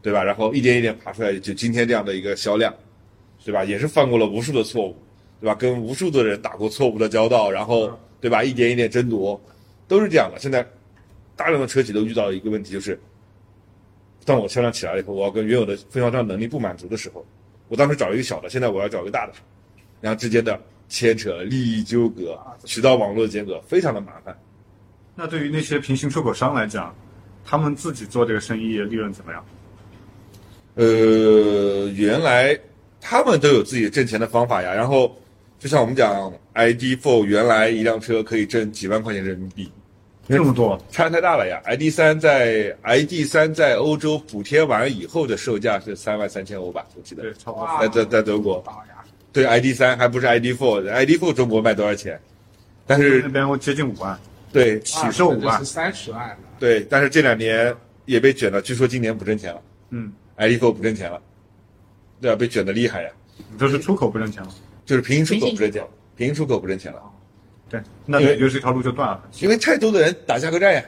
[0.02, 0.22] 对吧？
[0.22, 2.74] 然后一点一点爬出来，就今天这样的一个销量，
[3.44, 3.64] 对吧？
[3.64, 4.96] 也是犯过了无数的错误，
[5.40, 5.54] 对吧？
[5.54, 8.42] 跟无数的人打过错误的交道，然后对吧？
[8.42, 9.40] 一点一点争夺，
[9.86, 10.40] 都是这样的。
[10.40, 10.66] 现在
[11.36, 12.98] 大量的车企都遇到了一个问题，就是
[14.24, 17.24] 当我销量起来了以后，我要跟原有的分销商能力不满足的时候，
[17.68, 19.32] 我当时找了一个小的，现在我要找一个大的，
[20.00, 24.36] 然后之间的牵扯、利益纠葛、渠道网络的间隔，非常的麻烦。
[25.14, 26.94] 那对于那些平行出口商来讲，
[27.44, 29.44] 他们自己做这个生意利润怎么样？
[30.74, 32.58] 呃，原来
[33.00, 34.72] 他们都有自己挣钱的方法呀。
[34.72, 35.14] 然后，
[35.58, 39.70] 就像我们讲，ID4 原来一辆车可以挣几万块钱人民币，
[40.28, 41.60] 这么多，差太大了呀。
[41.64, 47.32] ID 三在 ID 三在欧洲补贴完以后的售价是三万三千欧吧，我记得对，。
[47.34, 47.68] 差不多。
[47.80, 52.18] 在在在德国，大呀，对 ID 三还不是 ID four，ID four 中国卖多少钱？
[52.86, 54.18] 但那是边接近五万，
[54.52, 57.72] 对起售五万是三十万，对，但是这两年
[58.06, 61.20] 也被卷了，据说今年不挣钱了嗯，，ID four 不挣钱了，
[62.20, 63.10] 对啊，被卷的厉害呀。
[63.50, 64.48] 你这是出口不挣钱了。
[64.84, 67.00] 就是平行出口不挣钱，平行出口不挣钱了，
[67.68, 70.84] 对，那也就是这条路就断了，因为太多的人打价格战呀，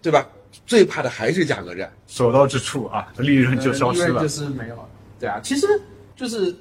[0.00, 0.26] 对吧？
[0.64, 1.92] 最怕的还是价格战。
[2.06, 4.28] 所到之处啊，利润就消失了就。
[4.28, 4.88] 是没有了。
[5.18, 5.66] 对啊，其实
[6.14, 6.54] 就是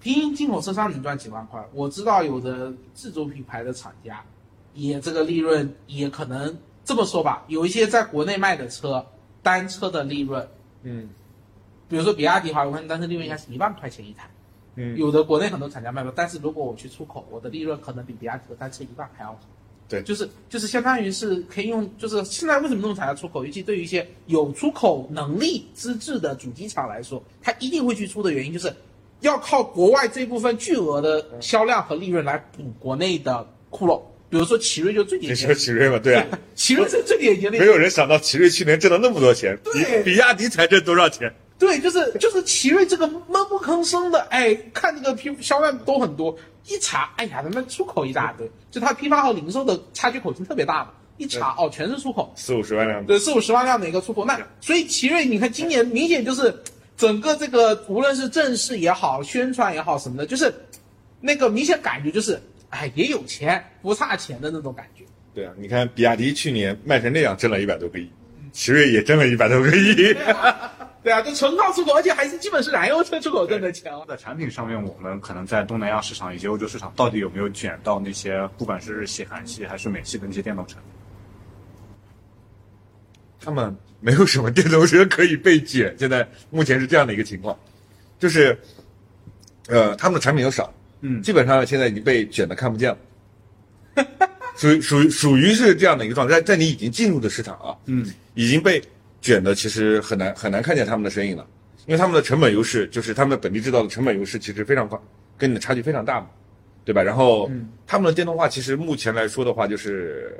[0.00, 4.24] 平行进口车商能赚几万块，我知道有的自主品牌的厂家
[4.74, 9.04] 也这个利润也可能这么说吧，有一些在国内卖的车
[9.42, 10.48] 单车的利润，
[10.82, 11.08] 嗯
[11.88, 14.30] 比如说比亚迪、华为单车利润应该是一万块钱一台。
[14.76, 19.40] 嗯，有的国内很多厂家卖不，但是如果我去出口，我的利润可能比比亚迪的单车一万还要好。
[19.88, 28.72] 对就是就是相当于是可以用，就是现在为什么那么厂家出口，尤其对于一些有出口能力资质的主机厂来说，它一定会去出的原因就是，
[29.18, 34.00] 要靠国外这部分巨额的销量和利润来补国内的窟窿。
[34.30, 36.24] 比如说奇瑞就最你典型说，奇瑞嘛，对啊，
[36.54, 40.02] 奇瑞是最典型的没有人想到奇瑞去年挣了那么多钱，比对。
[40.04, 41.30] 比亚迪才挣多少钱？
[41.58, 46.34] 对，就是就是奇瑞这个闷不吭声的，哎，看这个批销量都很多，
[46.66, 56.54] 一查，哎呀，他们出口一大堆，就它批发和零售的差距口径特别大嘛，一查哦，全是出口，四五十万辆，对，四五十万辆的一个出口，那所以奇瑞，你看今年明显就是
[56.96, 60.54] 整个这个无论是正式也好，宣传也好什么的，就是
[61.20, 62.40] 那个明显感觉就是，
[62.70, 65.04] 哎，也有钱不差钱的那种感觉。
[65.34, 68.10] 对啊，你看比亚迪去年卖成那样，挣了一百多个亿，
[68.52, 69.94] 奇瑞也挣了一百多个亿。
[71.02, 74.04] 对啊，就纯靠出口，而且还是基本是燃油车出口挣的钱哦。
[74.08, 80.76] 在产品上面，我们可能在东南亚市场以及欧洲市场，到底有没有卷到那些不管是日系、韩系还是美系的那些电动车？
[83.42, 87.58] 他们没有什么电动车可以被卷，现在目前是这样的一个情况，
[88.18, 88.60] 就是，
[89.68, 90.70] 呃，他们的产品又少，
[91.00, 91.22] 嗯。
[91.22, 92.98] 基本上现在已经被卷的看不见了，
[94.56, 98.82] 属于属于属于是这样的一个状态，在在你已经进入的市场啊，嗯，已经被
[99.20, 101.46] 卷的，其实很难很难看见他们的身影了，
[101.86, 104.98] 因为他们的成本优势，就是他们的本地制造的成本优势其实非常快，
[105.36, 106.28] 跟你的差距非常大嘛，
[106.84, 107.02] 对吧？
[107.02, 107.50] 然后、
[107.86, 110.34] 他们的电动化其实目前来说的话，就是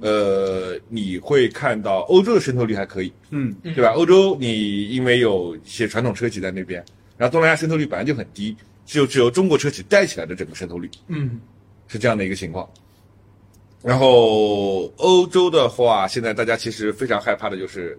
[0.00, 3.90] 呃，你会看到欧洲的渗透率还可以，嗯，对吧？
[3.90, 6.84] 欧洲你因为有一些传统车企在那边，
[7.16, 8.56] 然后东南亚渗透率本来就很低，
[8.88, 11.38] 就只有中国车企带起来的整个渗透率，嗯，
[11.88, 12.66] 是这样的一个情况。
[13.82, 17.98] 然后欧洲的话，现在大家其实非常害怕的就是，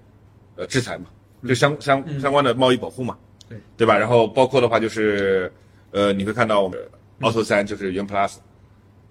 [0.56, 1.06] 呃，制裁嘛，
[1.48, 3.16] 就相相相关的贸易保护嘛，
[3.48, 3.96] 对对吧？
[3.96, 5.52] 然后包括的话就是，
[5.92, 6.80] 呃，你会看到我们
[7.22, 8.38] 奥拓三就是元 Plus，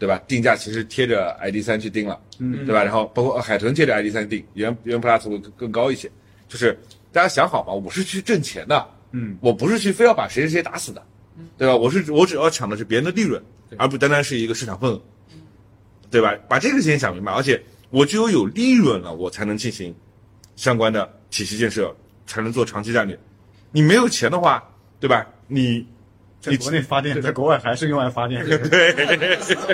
[0.00, 0.20] 对吧？
[0.26, 2.82] 定价其实贴着 ID 三去定了，嗯，对吧？
[2.82, 6.10] 然后包括海豚贴着 ID 三定，元元 Plus 会更更高一些。
[6.48, 6.76] 就是
[7.12, 11.02] 大家想好嘛，我是去挣钱的，嗯，我不是去非要把谁谁谁打死的，
[11.56, 11.76] 对吧？
[11.76, 13.42] 我是我只要抢的是别人的利润，
[13.76, 15.00] 而不单单是一个市场份额，
[16.10, 16.34] 对吧？
[16.48, 19.94] 把这个先想明白，而且我只有有利润了，我才能进行
[20.56, 21.94] 相关的体系建设，
[22.26, 23.18] 才能做长期战略。
[23.70, 24.62] 你没有钱的话，
[25.00, 25.26] 对吧？
[25.46, 25.86] 你
[26.40, 28.44] 在国内发电，在国外还是用来发电。
[28.46, 28.94] 对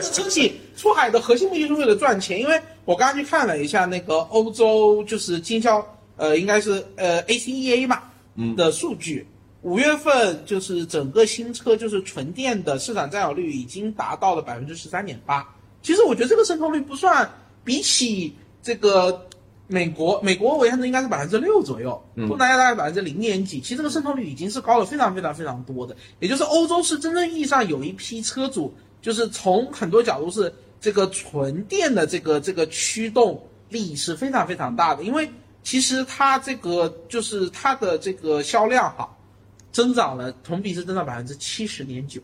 [0.01, 5.87] 车企出海的核心目的就是为了赚钱，因为我刚刚去看了一下那个欧洲就是经销，
[6.17, 8.03] 呃，应该是呃 ACEA 嘛，
[8.37, 9.27] 嗯的数据，
[9.65, 15.47] 五月份就是整个新车就是纯电的市场占有率已经达到了百分之十三点八。
[15.83, 17.29] 其实我觉得这个渗透率不算，
[17.65, 19.27] 比起这个
[19.67, 25.97] 美国，美国为的应该是百分之六左右，东南亚大概百分之零点几，其实这个渗透率已经是高了非常非常非常多的。
[26.21, 35.27] 也就是欧洲是真正意义上有一批车主，就是从很多角度是这个纯电的这个这个驱动力是非常非常大的，因为
[35.63, 39.14] 其实它这个就是它的这个销量哈，
[39.75, 42.21] 增长了同比是增长百分之七十点九，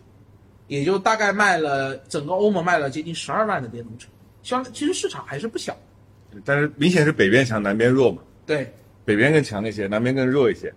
[0.68, 4.06] 也就大概卖了整个欧盟卖了接近十二万的电动车，
[4.44, 5.76] 相其实市场还是不小。
[6.44, 8.72] 但是明显是北边强，南边弱嘛，对
[9.04, 10.72] 北边更强一些，南边更弱一些。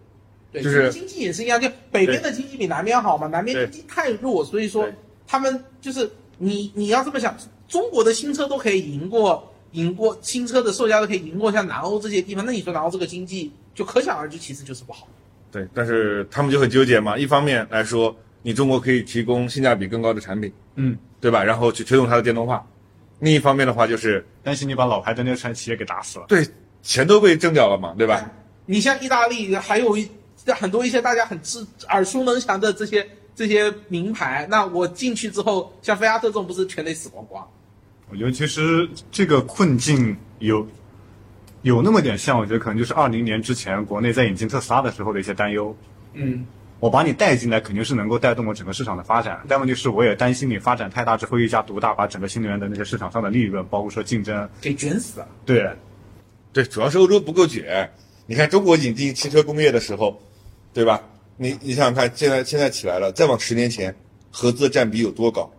[0.52, 4.90] 对，就是经济也是一样，就北边的经济比南边好嘛，南边经济太弱，所以说
[5.28, 6.10] 他们就是
[6.40, 15.08] 你你要这么想，中国的新车都可以赢过赢过新车的售价都可以赢过像南欧这些地方，那你说南欧这个经济就可想而知，其实就是不好。
[15.54, 17.16] 对，但是他们就很纠结嘛。
[17.16, 21.44] 一方面来说，你中国可以提供性价比更高的产品，嗯，对吧？
[21.44, 22.68] 然后去推动它的电动化。
[23.20, 26.26] 另一方面的话，就是担心你把老牌的那些产企业给打死了。
[26.28, 26.46] 对
[26.82, 28.32] 钱都被挣掉了嘛，对吧？
[28.66, 30.10] 你像意大利，还有一
[30.48, 37.48] 很多一些大家很知耳熟能详的这些这些名牌，那我进去之后，像菲亚特这种不是全得死光光？
[38.10, 40.68] 我觉得其实这个困境有
[41.64, 45.76] 有那么点像，我觉得可能就是二零年之前国内在引进特斯拉的时候的一些担忧。
[46.14, 46.46] 嗯，
[46.80, 55.28] 我把你带进来，肯定是能够带动我整个市场的发展，但问题是我也担心你发展太大之后一家独大，把整个新能源的那些市场上的利润，包括说竞争，给卷死了。
[55.46, 55.68] 对，
[56.52, 57.90] 对，主要是欧洲不够卷。
[58.26, 60.22] 你看中国引进汽车工业的时候，
[60.74, 61.02] 对吧？
[61.38, 63.96] 你你想想看，现在现在起来了，再往十年前，
[64.32, 65.50] 合资的占比有多高？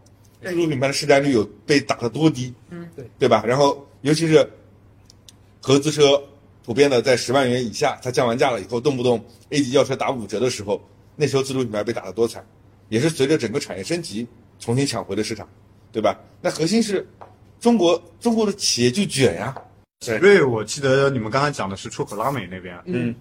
[0.42, 2.52] 自主品牌的市占率有被打得多低？
[2.70, 3.04] 嗯，对。
[3.18, 3.42] 对吧？
[3.46, 4.46] 然后尤其是
[5.64, 6.22] 合资车
[6.62, 10.78] 普遍的在十万元以下，它降完价了以后，动不动 A 级轿车打五折的时候，
[11.16, 12.44] 那时候自主品牌被打得多惨，
[12.90, 14.26] 也是随着整个产业升级
[14.60, 15.48] 重新抢回的市场，
[15.90, 16.20] 对吧？
[16.42, 17.08] 那核心是
[17.60, 19.56] 中国中国的企业就卷呀，
[20.00, 23.14] 对因为我记得你们刚才讲的是出口拉美那边，嗯，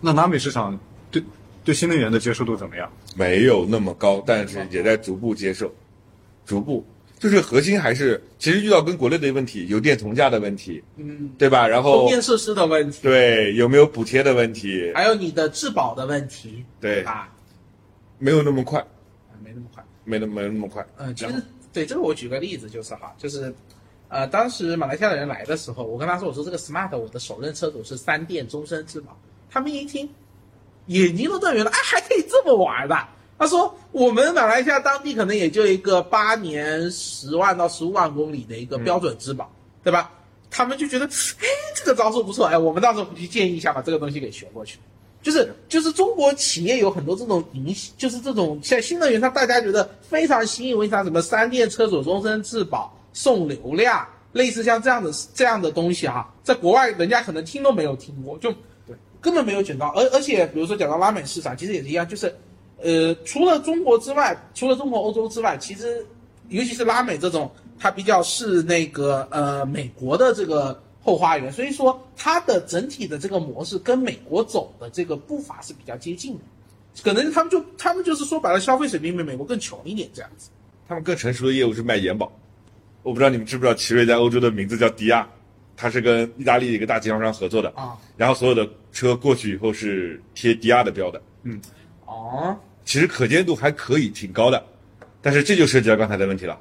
[0.00, 0.80] 那拉美市场
[1.10, 1.22] 对
[1.62, 2.90] 对新能源的接受度怎么样？
[3.14, 5.70] 没有那么高，但是也在逐步接受，
[6.46, 6.82] 逐步
[7.18, 11.66] 就是核心还是其实遇到跟国内的问题，油电同价的问题，嗯，对吧？
[11.66, 17.32] 然后充后电设施的问题，对有没有补贴的问题，还有你的质保的问题，对吧？
[18.18, 18.84] 没有那么快，
[19.42, 19.84] 没那么快。
[20.06, 20.86] 没那么没那么快。
[20.98, 21.42] 嗯，其实
[21.72, 23.54] 对这个我举个例子就是哈，就是
[24.08, 29.18] 呃，当时马来西亚的人来的时候，我跟他说，我说这个 smart 我的首任车主是三电终身质保，
[29.50, 30.06] 他们一听
[30.88, 32.94] 眼睛都瞪圆了，啊，还可以这么玩的。
[33.44, 40.10] 他说我们马来西亚当地可能也就一个八年十万到十五万公里的一个标准质保，对吧？
[40.50, 44.78] 他们就觉得，哎，这个招数不错，哎，我们到时候回去建议一下，把这个东西给学过去。
[45.20, 58.50] 就是就是中国企业有很多这种营，就是这种像新能源，它大家觉得非常新颖，为啥什么三电车主终身质保、送流量，类似像这样的这样的东西哈、在国外人家可能听都没有听过，就
[58.86, 59.88] 对根本没有卷到。
[59.88, 62.34] 而而且比如说讲到拉美市场，其实也是一样，就是
[62.84, 66.04] 呃，除了中国之外，除了中国、欧洲之外，其实
[66.50, 76.40] 尤其是拉美这种，它比较是那个呃美国的这个后花园，所以说它的整体的这个模式跟美国走的这个步伐是比较接近的。
[77.02, 80.50] 可能他们就他们就是说白了，消费水平比美国更穷一点这样子。
[80.86, 82.30] 他们更成熟的业务是卖延保。
[83.02, 85.26] 我不知道你们知不知道，奇瑞在欧洲的名字叫迪亚，
[85.76, 87.96] 它是跟意大利的一个大经销商合作的啊。
[88.16, 91.60] 然后所有的车过去以后是贴迪亚的标的，嗯
[92.06, 94.64] 哦，其实可见度还可以，挺高的。
[95.22, 96.60] 但是这就涉及到刚才的问题了，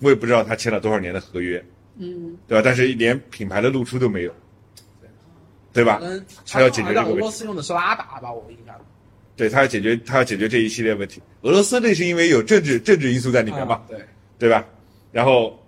[0.00, 1.64] 我也不知道他签了多少年的合约，
[1.96, 2.62] 嗯，对吧？
[2.62, 4.34] 但是连品牌的露出都没有，
[5.72, 5.98] 对吧？
[6.02, 8.84] 嗯，他要解决这个问题，罗斯用的是拉达吧，我印象中。
[9.34, 11.22] 对他要解决他要解决这一系列问题。
[11.40, 14.04] 俄罗斯那是因为有政治政治因素在里面嘛，啊对，
[14.38, 14.64] 对吧？
[15.10, 15.58] 然后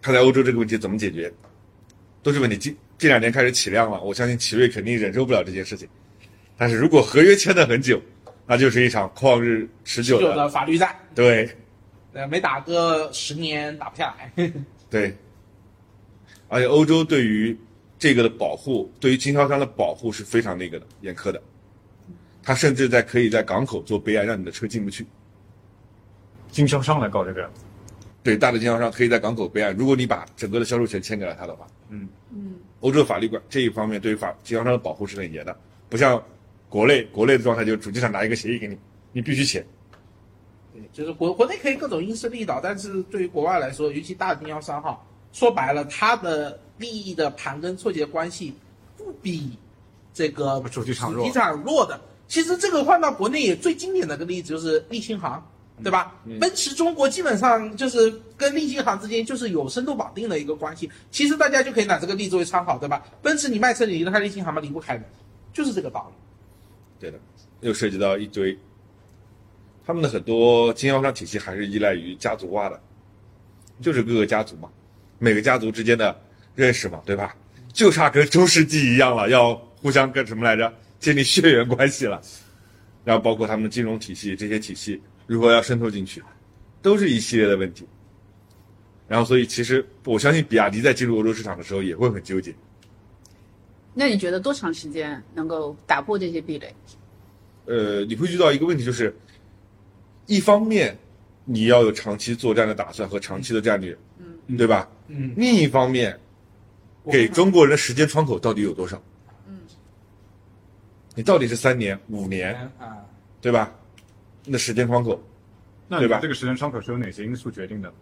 [0.00, 1.32] 他在欧洲这个问题怎么解决，
[2.22, 2.56] 都是问题。
[2.56, 5.88] 这这两年开始起量了，我相信奇瑞肯定忍受不了这件事情。
[6.56, 8.00] 但是如果合约签的很久，
[8.46, 11.48] 那就是一场旷日持久有的，的法律战，对
[12.12, 14.52] 呃，没打个十年打不下来。
[14.90, 15.16] 对。
[16.48, 17.58] 而且欧洲对于
[17.98, 21.42] 这个的保护，对于经销商的保护是非常那个的严苛的。
[22.42, 25.06] 他甚至在可以在港口做备案，让你的车进不去。
[26.50, 27.50] 经销商来搞这个，
[28.22, 35.56] 对，大的经销商可以在港口备案，如果你把整个的销售权签给了他的话，嗯嗯，欧洲法律管这一方面对于法经销商的保护是很严的，
[35.88, 36.22] 不像
[36.74, 38.76] 国内国内的状态，就是主机厂拿一个协议给你，
[39.12, 39.64] 你必须签。
[40.72, 45.00] 对，就是国国内可以各种因势利导，但是对于国外来说，尤其大经销商哈，
[45.32, 48.52] 说白了，他的利益的盘根错节关系
[48.96, 49.56] 不比
[50.12, 52.00] 这个主机厂弱主机厂弱的。
[52.26, 55.40] 其实这个换到国内也最经典的一个例子就是利星行，
[55.80, 56.16] 对吧？
[56.40, 60.90] 奔驰中国基本上就是跟利星行之间就是有深度绑定的一个关系。
[61.12, 63.06] 其实大家就可以拿这个例子为参考，对吧？
[63.22, 64.60] 奔驰你卖车你离得开利星行吗？
[64.60, 65.04] 离不开的，
[65.52, 66.23] 就是这个道理。
[66.98, 67.18] 对的，
[67.60, 68.56] 又涉及到一堆，
[69.84, 72.80] 他们的很多经销商体系还是依赖于家族化的，
[73.80, 74.70] 就是各个家族嘛，
[75.18, 76.18] 每个家族之间的
[76.54, 77.36] 认识嘛，对吧？
[77.72, 82.22] 就差跟中世纪一样了，要互相跟什么来着，建立血缘关系了。
[83.04, 86.22] 然后包括他们的金融体系这些体系如何要渗透进去，
[86.80, 87.86] 都是一系列的问题。
[89.06, 92.54] 然后所以其实我相信比亚迪在进入欧洲市场的时候也会很纠结。
[93.94, 96.74] 那你觉得多长时间能够打破这些壁垒？
[97.66, 99.14] 呃，你会遇到一个问题，就是
[100.26, 100.96] 一方面
[101.44, 104.90] 你要有长期作战的打算和长期的战略，嗯，对吧？
[105.08, 106.18] 嗯，另一方面，
[107.10, 109.00] 给中国人的时间窗口到底有多少？
[109.46, 109.60] 嗯，
[111.14, 112.98] 你到底是三年、五年，啊，
[113.40, 113.72] 对吧？
[114.46, 115.18] 那时间窗口
[115.88, 117.92] 对吧这个时间窗口是由哪些因素决定的？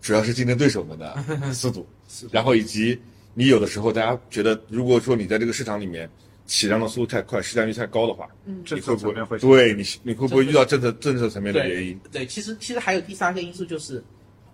[0.00, 1.16] 主要是竞争对手们的
[1.52, 1.86] 速度，
[2.30, 3.00] 然后以及
[3.34, 6.10] 你有的时候大家觉得，如果说你在这个市场里面
[6.46, 11.98] 起量的速度太快，市占率太高的话，嗯政你会不会策层面会对你你会不会遇到政策政策层面的原因？
[12.10, 14.02] 对，其实其实还有第三个因素，就是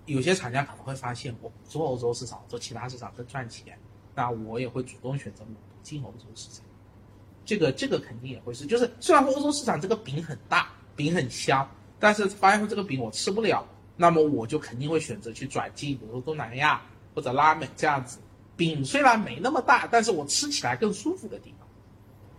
[0.04, 3.78] 有些厂家可能会发现，我不做欧洲市场，做其他市场更赚钱，
[4.14, 5.50] 那我也会主动选择不
[5.82, 6.62] 进欧洲市场。
[7.46, 11.66] 这个这个肯定也会是，就是虽然说欧洲市场这个饼很大，饼很香，
[11.98, 13.66] 但是发现说这个饼我吃不了，
[13.96, 16.82] 那么我就肯定会选择去转进，比如说东南亚
[17.14, 18.18] 或者拉美这样子。
[18.56, 21.68] 饼虽然没那么大，但是我吃起来更舒服的地方。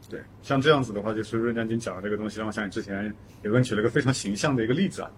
[0.10, 5.12] 对，像这样子的话，就是润将军讲的这个东西，让我想起之前有人举了个非常形象的一个例子啊，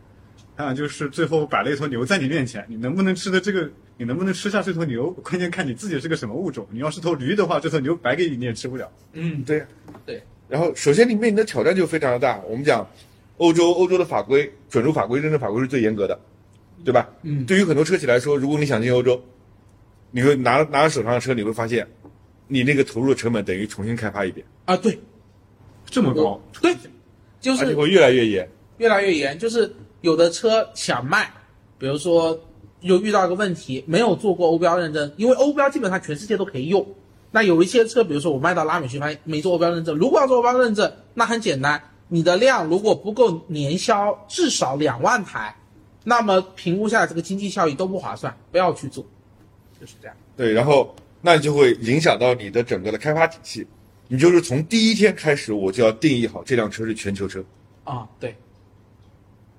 [0.56, 6.68] 啊，就是最后摆了一头牛在你面前，你能不能吃的这个，你能不能吃下这头牛，关键看你自己是个什么物种。
[6.72, 8.92] 你要是头驴的话，这头牛白给你你也吃不了。
[9.14, 9.64] 嗯，对
[10.06, 10.24] 对。
[10.48, 12.40] 然后，首先你面临的挑战就非常的大。
[12.50, 12.88] 我们讲，
[13.38, 16.20] 欧洲欧洲的法规准入法规、认证法规是最严格的，
[16.84, 17.08] 对吧？
[17.22, 19.24] 嗯对于很多车企来说，如果你想进欧洲，
[20.12, 21.88] 你会拿拿着手上的车，你会发现，
[22.48, 25.00] 你那个投入成本等于重新开发一遍，啊，对
[25.86, 26.76] 这么高，对，
[27.40, 28.50] 就是而且会越来越严。
[28.78, 31.30] 越来越严，就是有的车想卖，
[31.78, 32.40] 比如说
[32.80, 36.88] 又遇到一个问题，没有做过欧标认证，因为欧标基本上全世界都可以用。
[37.32, 39.98] 那有一些车，比如说我卖到拉美去，发现没做欧标认证。
[39.98, 45.56] 如果要做欧标认证，那很简单，你的量如果不够年销至少两万台，
[46.06, 49.06] 那么评估下来这个经济效益都不划算，不要去做，
[49.80, 50.16] 就是这样。
[50.36, 53.68] 对，然后那就会影响到你的整个的开发体系。
[54.12, 57.46] 你就是从第一天开始，我就要定义好这辆车是全球车，
[57.84, 58.36] 啊，对，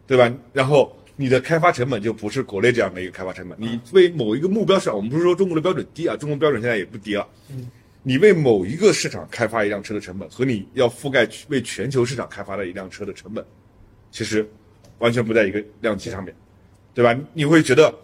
[0.08, 0.28] 对吧？
[0.52, 7.28] 然后你的开发成本就不是国内这样的一个开发成本，你为某一个目标市场，我们不是说中国的标准低啊，中国标准现在也不低了。
[7.48, 7.70] 嗯，
[8.02, 13.44] 你为某一个市场开发一辆车的成本，和你要覆盖为全球市场开发的一辆车的成本，
[14.10, 14.44] 其实
[14.98, 16.34] 完全不在一个量级上面，
[16.92, 17.16] 对吧？
[17.34, 17.94] 你会觉得，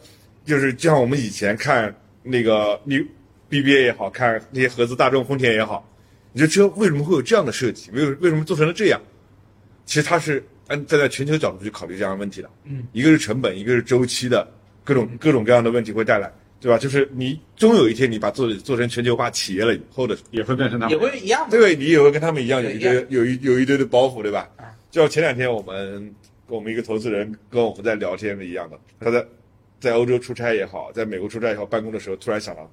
[0.45, 1.93] 就是就像我们以前看
[2.27, 2.99] 那个你
[3.49, 5.89] BBA 也好看那些合资大众、丰田也好，
[6.33, 7.91] 你这车为什么会有这样的设计？
[7.93, 9.01] 为为什么做成了这样？
[9.85, 12.51] 其实它是按站在全球角度去考虑这样的问题的。
[12.65, 14.47] 嗯，一个是成本，一个是周期的
[14.83, 16.29] 各种各种各样的问题会带来，
[16.61, 16.77] 对吧？
[16.77, 21.01] 就是你终有一天你把做做成全球化企业了以后的也会变成他们也。
[21.01, 21.57] 会一样的。
[21.57, 24.75] 对，你也会跟他们一样有一堆有一有一堆的包袱，对吧啊？
[24.91, 26.13] 就像前两天我们
[26.49, 29.25] 跟我们一个投资人跟我们在聊天的一样的，他在
[29.79, 32.71] 在欧洲出差也好，在美国出差也好，办公的时候突然想到，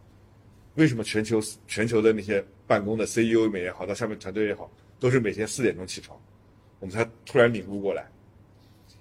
[0.76, 6.20] 为什么全球全球的那些办公的 CEO 们也好，到下面团队也好，都是每天四点钟起床？
[6.80, 8.10] 我们才突然领悟过来，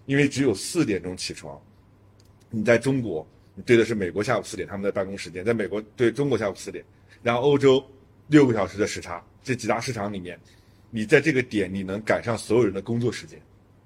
[0.07, 1.61] 因为只有四点钟起床，
[2.51, 6.85] 你在中国，你对的是美国下午四点他们的办公时间，在美国对中国下午四点，
[7.23, 7.85] 然后欧洲
[8.29, 10.39] 六个小时的时差，这几大市场里面，
[10.91, 13.41] 你在这个点你能赶上所有人的工作时间，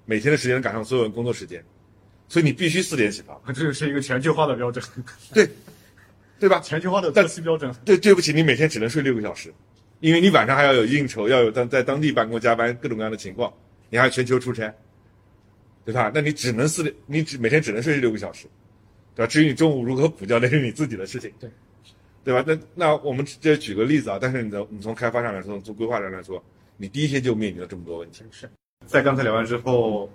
[0.05, 1.63] 每天的时间能赶上所有人工作时间，
[2.29, 4.83] 所以你必须四点起床， 这是一个全球化的标准，
[5.33, 5.49] 对，
[6.39, 6.59] 对吧？
[6.59, 7.73] 全球化的作息标准。
[7.85, 9.53] 对，对不起，你每天只能睡六个小时，
[9.99, 13.53] 因为你晚上还要有应酬，要有当在当地办公加班各种各样的情况，
[13.89, 14.73] 你还要全球出差，
[15.85, 16.11] 对吧？
[16.13, 18.47] 那你只能四点，你只每天只能睡六个小时，
[19.15, 19.27] 对吧？
[19.27, 21.49] 至于你中午如何补觉，那是你自己的事情，对，
[22.25, 22.43] 对吧？
[22.45, 26.43] 那那我们这举个例子啊，但是你的你从开发上来说，从规划上来说，
[26.75, 28.49] 你第一天就面临了这么多问题，是
[28.85, 30.09] 在刚才聊完之后，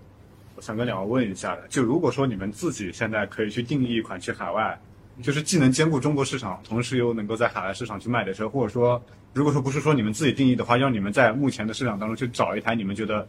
[0.55, 4.79] 我想跟两位问一下的，就如果说你们自己现在可以去定义一款去海外，
[5.23, 9.03] 就是既能兼顾中国市场，同时又能够在海外市场去卖的车，或者说，
[9.35, 13.27] 如果说不是说你们自己定义的话，让你们在目前的市场当中去找一台你们觉得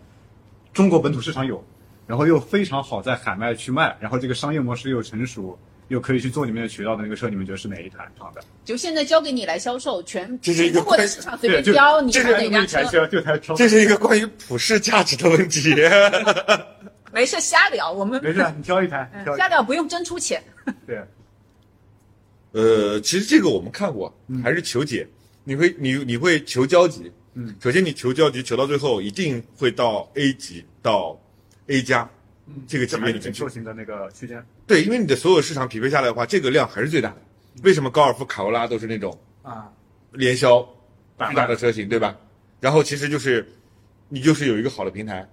[0.74, 1.64] 中国本土市场有，
[2.08, 5.60] 然后又非常好在海外去卖，然后这个商业模式又成熟，
[5.90, 8.10] 又可以去做你们的渠道的那个车，你们觉得是哪一台？
[8.18, 13.56] 好的，就现在交给你来销售，全这是一个全中国的关市场随便挑，你这看哪一台辆车？
[13.56, 15.76] 这是一个关于普世价值的问题。
[17.14, 20.44] 没事，瞎聊，我们没事，你挑一台，挑一台，瞎聊不用真出钱。
[20.88, 21.00] 对。
[22.54, 24.12] 呃，其实这个我们看过，
[24.44, 25.08] 还是求解。
[25.44, 31.20] 你会你你会求交集，嗯，首先你求交集，求到最后一定会到 A 级到
[31.68, 32.10] A 加，
[32.68, 33.50] 这个级这别里面去还是挺受。
[33.50, 34.44] 型的那个区间。
[34.66, 37.18] 对，因为你的所有市场匹配下来的话，这个量还是最大的。
[37.64, 39.72] 为什么高尔夫、卡罗拉都是那种啊，
[40.12, 40.68] 连销
[41.18, 42.18] 百巨大的车型，对吧？
[42.60, 43.48] 然后其实就是
[44.10, 45.28] 你就是有一个好的平台，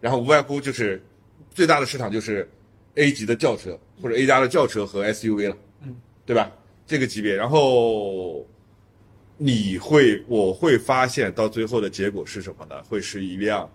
[0.00, 1.04] 然后无外乎就是
[1.50, 2.48] 最大的市场就是
[2.94, 5.94] A 级的轿车或者 A 加的轿车和 SUV 了，嗯，
[6.24, 6.50] 对吧？
[6.86, 8.46] 这个级别，然后
[9.36, 12.82] 你会我会发现到最后的结果是什么呢？
[12.84, 13.70] 会是一辆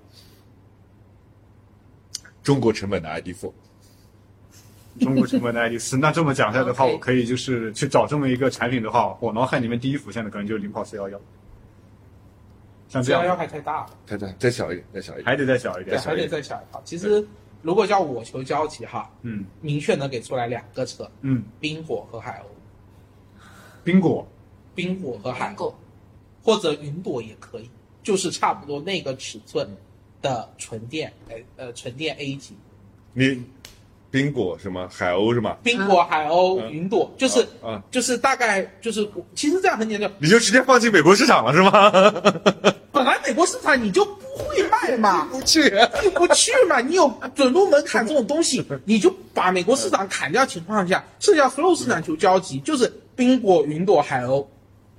[2.44, 3.52] 中国成本的 ID.4。
[5.02, 11.20] 中国成本的 ID 四，那这么讲下来的话我可以就是去找这么一个产品的话，我脑海里面第一浮现的可能就是领跑四幺幺，
[12.88, 15.26] 像这四幺幺样还太大了，太大再小一点，再小一点。
[15.26, 16.02] 还得再小一对，点。
[16.02, 16.82] 还得再小一点。
[16.86, 17.28] 其实
[17.66, 19.44] 如果叫我求交集哈，嗯。
[19.60, 23.42] 明确能给出来两个车，嗯，冰火和海鸥，
[23.84, 24.28] 冰果
[24.76, 25.74] 冰火和海鸥，
[26.44, 27.68] 或者云朵也可以，
[28.04, 29.68] 就是差不多那个尺寸
[30.22, 32.56] 的纯电，呃呃纯电 A 级，
[33.14, 33.44] 你
[34.12, 34.88] 冰果是吗？
[34.92, 35.58] 海鸥是吗？
[35.64, 36.72] 冰果、海鸥、嗯。
[36.72, 37.84] 云朵，就是啊啊。
[37.90, 41.92] 就是大概就是，其实这样很简单，你就直接放进美国市场了是吗？
[42.96, 45.70] 本来美国市场你就不会卖嘛，不去。
[46.02, 54.46] 进不去嘛，你有准入门槛这种东西，你就把美国市场砍掉情况下，剩下所有市场求交集，就是冰果、云朵、海鸥，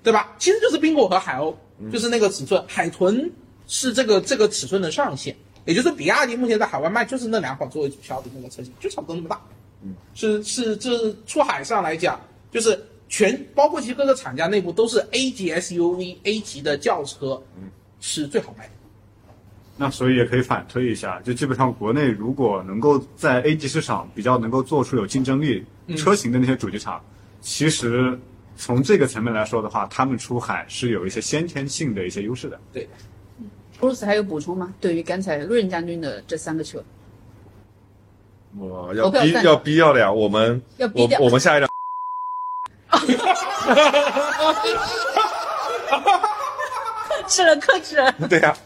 [0.03, 0.35] 对吧？
[0.39, 1.55] 其实就是冰果和海鸥，
[1.91, 3.33] 就是那个尺寸，海豚
[3.67, 5.35] 是这个这个尺寸的上限，
[5.65, 9.41] 也就是比亚迪目前在海外卖就是那两款作为主销的那个车型，就差不多那么大。
[9.83, 12.21] 嗯，是是，这出海上来讲，
[12.51, 12.79] 就是
[13.09, 17.71] 全包括其实各个厂家内部都是 A 级 SUV、A 级的轿车，嗯，
[18.07, 18.71] 是最好卖的。
[19.77, 27.05] 那所以也可以反推一下，就基本上国内如果能够在 A 级市场比较能够做出有竞争力车型的那些主机厂，
[27.41, 28.17] 其实
[28.57, 32.59] 从这个层面来说的话，他们出海是有一些先天性的一些优势的。
[32.73, 32.89] 对，
[33.81, 34.73] 布鲁斯还有补充吗？
[34.81, 36.83] 对于刚才陆任将军的这三个车，
[38.57, 41.69] 我要逼要逼要的呀，我们要逼掉我我们下一辆
[42.89, 42.99] 克
[47.27, 48.13] 制了，克制了。
[48.29, 48.57] 对呀，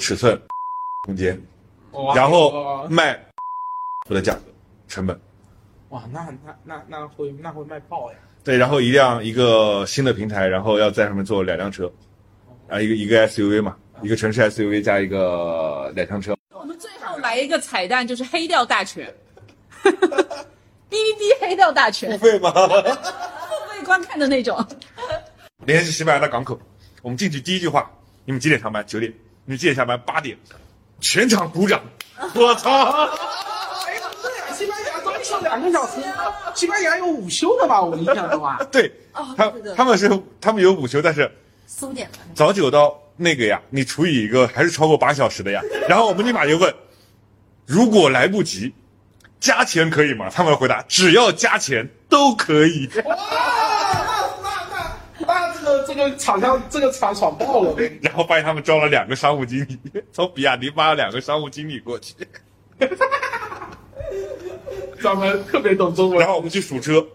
[0.00, 0.40] 尺寸、
[1.04, 1.40] 空间，
[1.92, 3.18] 哇然后卖
[4.08, 4.40] 的价格、
[4.88, 5.18] 成本，
[5.90, 8.18] 哇，那那那那会那会卖爆呀！
[8.42, 11.90] 对，然后一辆一个新的平台，然后要在上面做两辆车，
[12.68, 19.06] 啊，一个一个 SUV 嘛，一个城市 SUV 加一个两厢车，我们最后来一个彩蛋，就是黑调大全，
[19.82, 19.90] 哔
[20.90, 22.50] 哔哔黑调大全，付费吗？
[22.52, 24.62] 付费观看的那种。
[25.64, 26.58] 联系西班牙的港口，
[27.04, 27.90] 我们进去第一句话，
[28.24, 28.82] 你们几点上班？
[28.86, 29.12] 九点。
[29.44, 30.00] 你们几点下班？
[30.06, 30.38] 八点。
[31.00, 31.82] 全场鼓掌。
[32.34, 32.70] 我操！
[32.70, 36.02] 哎呀，对呀，西班牙都上两个小时，
[36.54, 37.82] 西班牙有午休的吧？
[37.82, 38.90] 我印象中啊，对，
[39.36, 40.08] 他他们是
[40.40, 41.30] 他们有午休，但是
[41.66, 42.18] 四五点的。
[42.34, 45.60] 早九到那个呀，你除以一个还是超过八小时的呀。
[45.86, 46.74] 然后我们立马就问，
[47.66, 48.72] 如果来不及，
[49.40, 50.30] 加钱可以吗？
[50.30, 52.88] 他们回答只要加钱都可以。
[55.94, 57.74] 这个厂商这个厂爽爆了。
[58.02, 59.78] 然后发现他们招了两个商务经理，
[60.12, 62.14] 从比亚迪挖了两个商务经理过去。
[64.98, 66.18] 专门特别懂中文。
[66.18, 67.06] 然后我们去数车，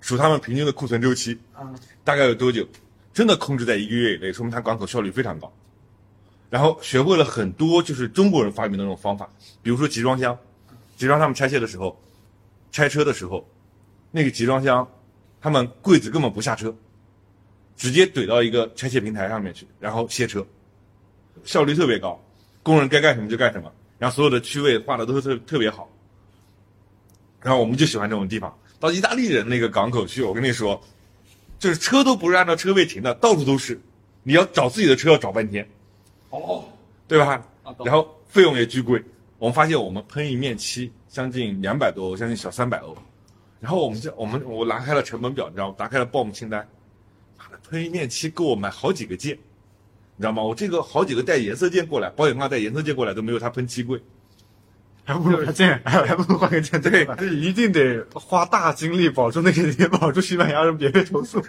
[0.00, 1.62] 数他们平均的库存周期，啊，
[2.04, 2.66] 大概有多久？
[3.14, 5.52] 真的控制在一个月以内，说明他港口效率非常高。
[6.50, 9.28] 然后学会了很多就是中国人发明的那种方法，
[9.62, 10.36] 比如说集装箱，
[10.96, 12.00] 集装箱他们拆卸的时候，
[12.70, 13.48] 拆车的时候，
[14.10, 14.86] 那个集装箱，
[15.40, 16.74] 他们柜子根本不下车，
[17.78, 20.44] 直接怼到一个拆卸平台上面去，然后卸车，
[21.44, 22.20] 效率特别高，
[22.62, 25.88] 工人该干什么就干什么，然后所有的区位画的都是特特别好。
[27.40, 28.52] 然后我们就喜欢这种地方。
[28.80, 30.80] 到意大利人那个港口去，我跟你说，
[31.58, 33.80] 就是车都不是按照车位停的，到处都是，
[34.24, 35.66] 你要找自己的车要找半天，
[36.30, 36.64] 哦，
[37.06, 37.40] 对吧
[37.84, 39.00] 然后费用也巨贵。
[39.38, 42.96] 我们发现我们喷一面漆将近两百多欧，将近小三百欧。
[43.60, 45.74] 然后我们就我们我拿开了成本表，你知道吗？
[45.78, 46.68] 打开了报幕清单，
[47.70, 49.34] 喷一面漆够我买好几个件，
[50.16, 50.42] 你知道吗？
[50.42, 54.00] 我这个好几个带颜色件过来，保险杠带颜色件过来都没有它喷漆贵。
[55.04, 56.78] 还不如换件，还还不如换个件。
[56.82, 61.40] 对，这一定得花大精力保住那个点， 保住西班牙人别被投诉。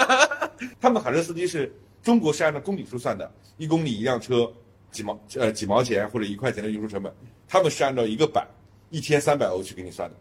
[0.78, 4.52] 他们卡车司机是中国是按照公里数算的，一公里一辆车
[4.90, 7.10] 几毛呃几毛钱或者一块钱的运输成本，
[7.48, 8.46] 他们是按照一个板
[8.90, 10.16] 一天三百欧去给你算的，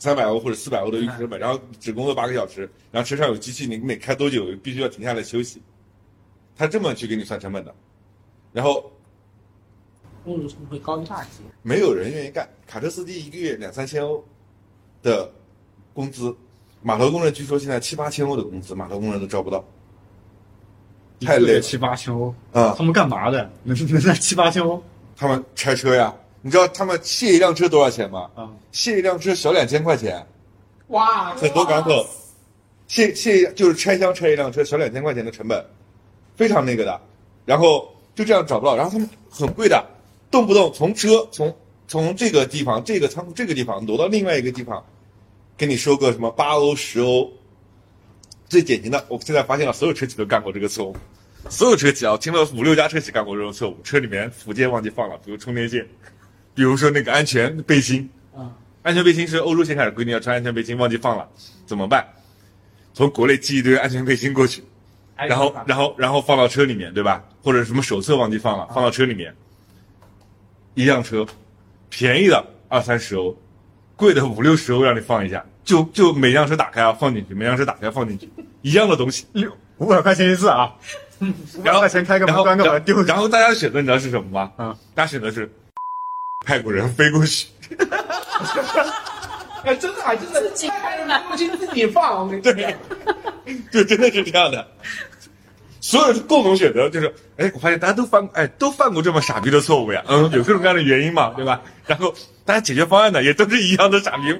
[0.00, 5.60] 三百欧或者四百欧的运输成本，然后只工作八个小时，然后车上有机器，你每开多久必须要停下来休息，
[6.56, 7.74] 他这么去给你算成本的，
[8.52, 8.90] 然后
[10.24, 11.42] 公路成本会高一大截。
[11.62, 14.24] 没有人愿意干，卡车司机一个月两三千欧
[15.02, 15.30] 的
[15.92, 16.34] 工资，
[16.82, 19.62] 码头工人据说现在七八千欧的工资，码头工人都招不到，
[21.20, 23.50] 太累了七八千欧啊他们干嘛的？
[23.64, 24.82] 能能那七八千欧
[25.14, 28.30] 他们拆车呀，你知道他们卸一辆车多少钱吗？
[28.34, 28.50] 啊？
[28.72, 30.26] 卸一辆车小两千块钱，
[30.88, 32.06] 哇，很多港口
[32.88, 35.64] 卸卸就是拆箱拆一辆车小两千块钱的成本，
[36.36, 37.00] 非常那个的，
[37.44, 39.84] 然后就这样找不到，然后他们很贵的，
[40.30, 41.54] 动不动从车从
[41.86, 44.84] 从这个地方这个仓库这个地方挪到另外一个地方，
[45.56, 47.30] 给你收个什么八欧十欧。
[48.48, 50.96] 最典型的，我现在发现了，所有车企都干过这个错误。
[51.48, 55.86] 所有车企啊，我听了五六家车企干过这种错误，车里面附件忘记放了，比如充电线，
[56.60, 58.06] 比如说那个安全背心，
[58.36, 58.52] 啊，
[58.82, 61.26] 安全背心是欧洲先开始规定要穿安全背心，忘记放了，
[61.64, 62.06] 怎么办？
[62.92, 64.62] 从国内寄一堆安全背心过去，
[65.16, 67.24] 然后然后然后放到车里面，对吧？
[67.42, 69.34] 或者什么手册忘记放了，放到车里面，
[70.74, 71.26] 一辆车，
[71.88, 73.34] 便宜的二三十欧，
[73.96, 78.28] 贵的五六十欧让你放一下，就就每辆车打开啊放进去，每辆车打开放进去，
[78.60, 80.74] 一样的东西，六五百块钱一次啊！
[81.56, 84.52] 五百然后块钱开个门关个门丢然后大家的选择你知道是什么吗？
[84.58, 85.50] 嗯，大家选择是
[86.44, 87.46] 派国人飞过去，
[89.62, 91.22] 哎，真的还真的，自己开的。
[91.28, 92.74] 不仅自己放，我跟你对，
[93.70, 94.66] 就真的是这样的。
[95.82, 101.60] 所有人共同选择就是，哎，我发现大家都犯，哎，都犯过这么傻逼的错误呀，嗯，有各种各样的原因嘛，对吧？
[101.86, 102.14] 然后
[102.44, 104.34] 大家解决方案呢，也都是一样的傻逼，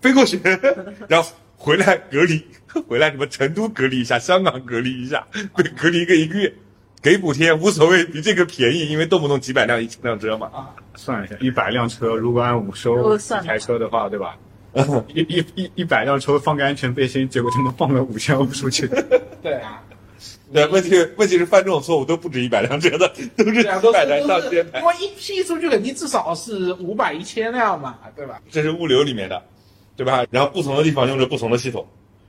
[0.00, 0.40] 飞过去，
[1.08, 2.42] 然后回来隔离，
[2.88, 6.54] 回来什么成都隔离一下，香港隔离一下，被隔离个一个月，
[7.02, 10.50] 给补贴无所谓，比这个便宜，因为动不动几百辆、一千辆车嘛。
[10.96, 14.36] 算一下，一百辆车如果按五收一台车的话，对吧？
[15.14, 18.86] 一一一一百辆车放个安全背心，结果他们放了五千欧出去。
[19.42, 19.82] 对啊，
[20.52, 24.84] 对，问题是问题是犯这种错误都不止一百辆车的， 都是几百台上千台因。
[24.86, 28.40] 为一批出去肯定至少是五百一千辆嘛，对吧？
[28.50, 29.42] 这是物流里面的，
[29.96, 30.26] 对吧？
[30.30, 31.86] 然后不同的地方用着不同的系统，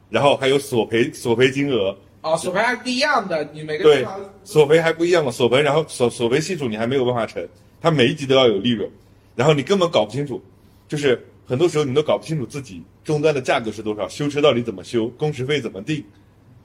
[0.09, 7.47] 然后还有索赔索赔金额，哦，索赔还不一样的，你每个对地方，索赔还不一样嘛，索赔然后索索赔系数你还没有办法成，
[7.79, 8.89] 它每一级都要有利润，
[9.35, 10.41] 然后你根本搞不清楚，
[10.87, 16.03] 就是很多时候你都搞不清楚自己终端的价格是多少，修车到底怎么修，工时费怎么定，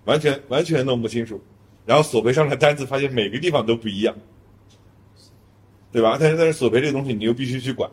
[0.06, 1.40] 完全完全弄不清楚，
[1.86, 4.14] 然后索赔上来单子发现每个地方都不一样，
[5.92, 6.16] 对吧？
[6.18, 7.88] 但是但是索赔这个东西你又必须去管，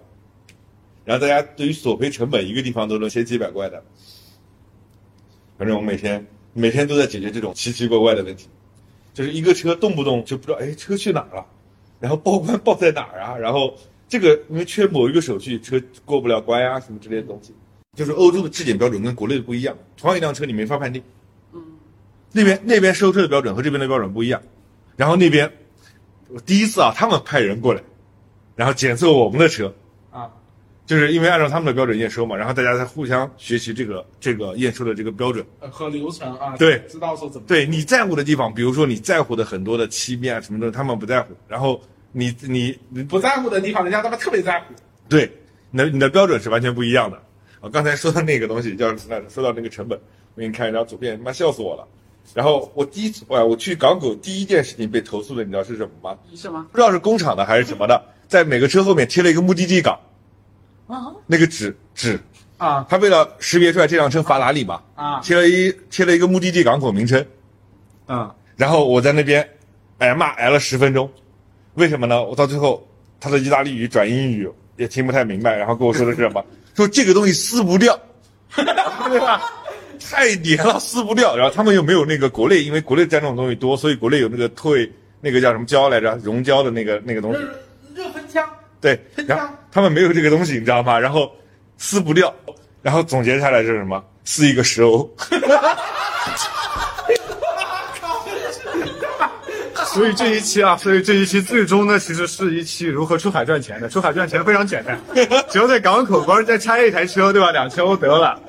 [1.05, 3.83] 然后大家对于索赔成本一个地方都能千奇百怪的，
[5.59, 8.47] 反正我每天每天都在解决这种奇奇怪怪的问题。
[9.13, 11.45] 就是一个车动不动就不知道，哎，车去哪儿了，
[11.99, 13.37] 然后报关报在哪儿啊？
[13.37, 13.75] 然后
[14.07, 17.53] 这个因为缺某一个手续，车过不了关啊，什么之类的东西。
[17.97, 21.03] 就是欧洲的质检标准跟国内的不一样，同样一辆车你没法判定。
[21.53, 21.61] 嗯，
[22.31, 24.41] 那边那边收车的标准和这边的标准不一样，
[24.95, 25.51] 然后那边
[26.29, 27.83] 我第一次啊，他们派人过来，
[28.55, 29.73] 然后检测我们的车，
[30.91, 35.45] 就是因为按照他们的标准验收嘛，然后大家在互相学习这个这个验收的这个标准。
[35.61, 41.33] 呃和流程啊，对知道说怎么对你在乎的地方，比如说你在乎的很多的漆面啊什么的，他们不在乎。
[41.47, 41.81] 然后
[42.11, 44.73] 你你你不在乎的地方，人家他们特别在乎。
[45.07, 45.31] 对，
[45.69, 47.17] 你的你的标准是完全不一样的。
[47.61, 49.97] 我，刚才说的那个东西叫那说到那个成本，
[50.35, 51.87] 我给你看一张图片，他妈笑死我了。
[52.33, 56.17] 然后我第一次，哎，我去港口第一件事情被投诉的，你知道是什么吗？
[56.35, 56.67] 是吗？
[56.69, 59.97] 不知道是工厂的还是什么的，在每个车后面贴了一个目的地港，
[60.91, 62.19] 啊，那个纸纸，
[62.57, 67.25] 啊他为了识别出来这辆车法拉利嘛，啊贴了一贴了一个目的地港口名称，
[68.05, 69.47] 啊，然后我在那边
[69.99, 71.09] 挨骂挨了十分钟，
[71.75, 72.21] 为什么呢？
[72.21, 72.85] 我到最后
[73.19, 76.43] 他的意大利语转英语也听不太明白，然后跟我说的是什么？
[76.75, 77.97] 说这个东西撕不掉，
[78.55, 79.41] 对吧？
[79.99, 81.35] 太黏了，撕不掉。
[81.37, 87.39] 然后他们又没有那个国内，因为国内沾这种东西多，所以国内有那个退那个叫什么胶来着，溶胶的那个那个东西。
[88.81, 90.99] 对，然后他们没有这个东西，你知道吗？
[90.99, 91.31] 然后
[91.77, 92.33] 撕不掉，
[92.81, 94.03] 然后总结下来是什么？
[94.25, 95.09] 撕一个十欧。
[99.93, 103.89] 所以这一期啊，所以这一期最终呢，其实是一期如何出海赚钱的。
[103.89, 104.97] 出海赚钱非常简单，
[105.49, 107.51] 只要在港口帮人家拆一台车，对吧？
[107.51, 108.39] 两千欧得了，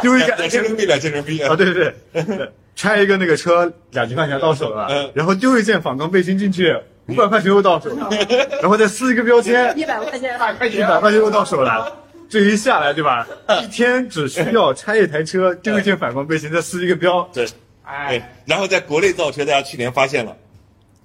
[0.00, 6.74] 丢一个两千人民币，两千人民币啊，对对对，对拆一个那个车两千块钱到手了嗯，然后丢一件反光背心进去，
[7.08, 8.08] 五百块钱又到手了，
[8.60, 12.04] 然后再撕一个标签，一百块钱，一百块钱又到手了。
[12.28, 13.26] 这一下来，对吧？
[13.62, 17.26] 一天只需要拆一台车，丢一件反光背心，再撕一个标。
[17.32, 17.52] 对，对
[17.84, 20.36] 哎，，然后在国内造车，大家去年发现了，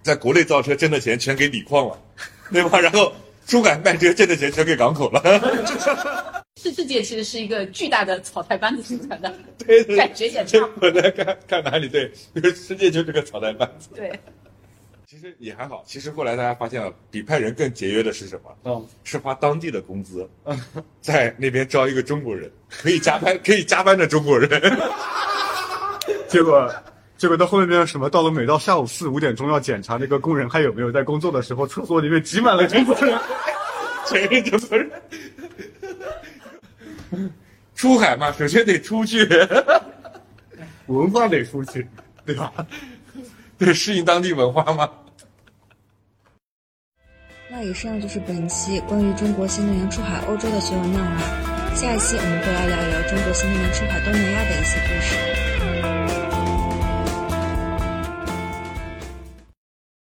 [0.02, 1.98] 在国内造车挣的钱全给锂矿了，
[2.52, 2.78] 对吧？
[2.82, 3.14] 然后
[3.48, 5.22] 出海卖车挣的钱全给港口了，
[6.62, 9.34] 这世界其实是一个巨大的草台班子形成的，
[9.66, 10.90] 对对感觉也差不多。
[10.90, 13.88] 我在看看哪里对，就是世界就是个草台班子。
[13.96, 14.12] 对，
[15.14, 18.52] 其实也还好，其实后来大家发现了，比派人更节约的是什么？
[18.64, 20.28] 嗯，是花当地的工资，
[21.02, 24.50] 在那边招一个中国人，可以加班，可以加班的中国人。
[26.28, 26.68] 结果，
[27.16, 33.16] 结果到后面什么，到了每到下午四五点钟要检查那个工人还有没有在工作的时候，厕所里面挤满了中国人。
[34.10, 34.92] 全是中国人。
[37.76, 39.30] 出海嘛，首先得出去，
[40.88, 41.88] 文化得出去，
[42.26, 42.52] 对吧？
[43.60, 44.90] 得适应当地文化嘛。
[47.56, 51.76] 那以上就是本期关于中国新能源出海欧洲的所有内容了。
[51.76, 55.53] 下一期我们会来聊一聊中国新能源出海东南亚的一些故事。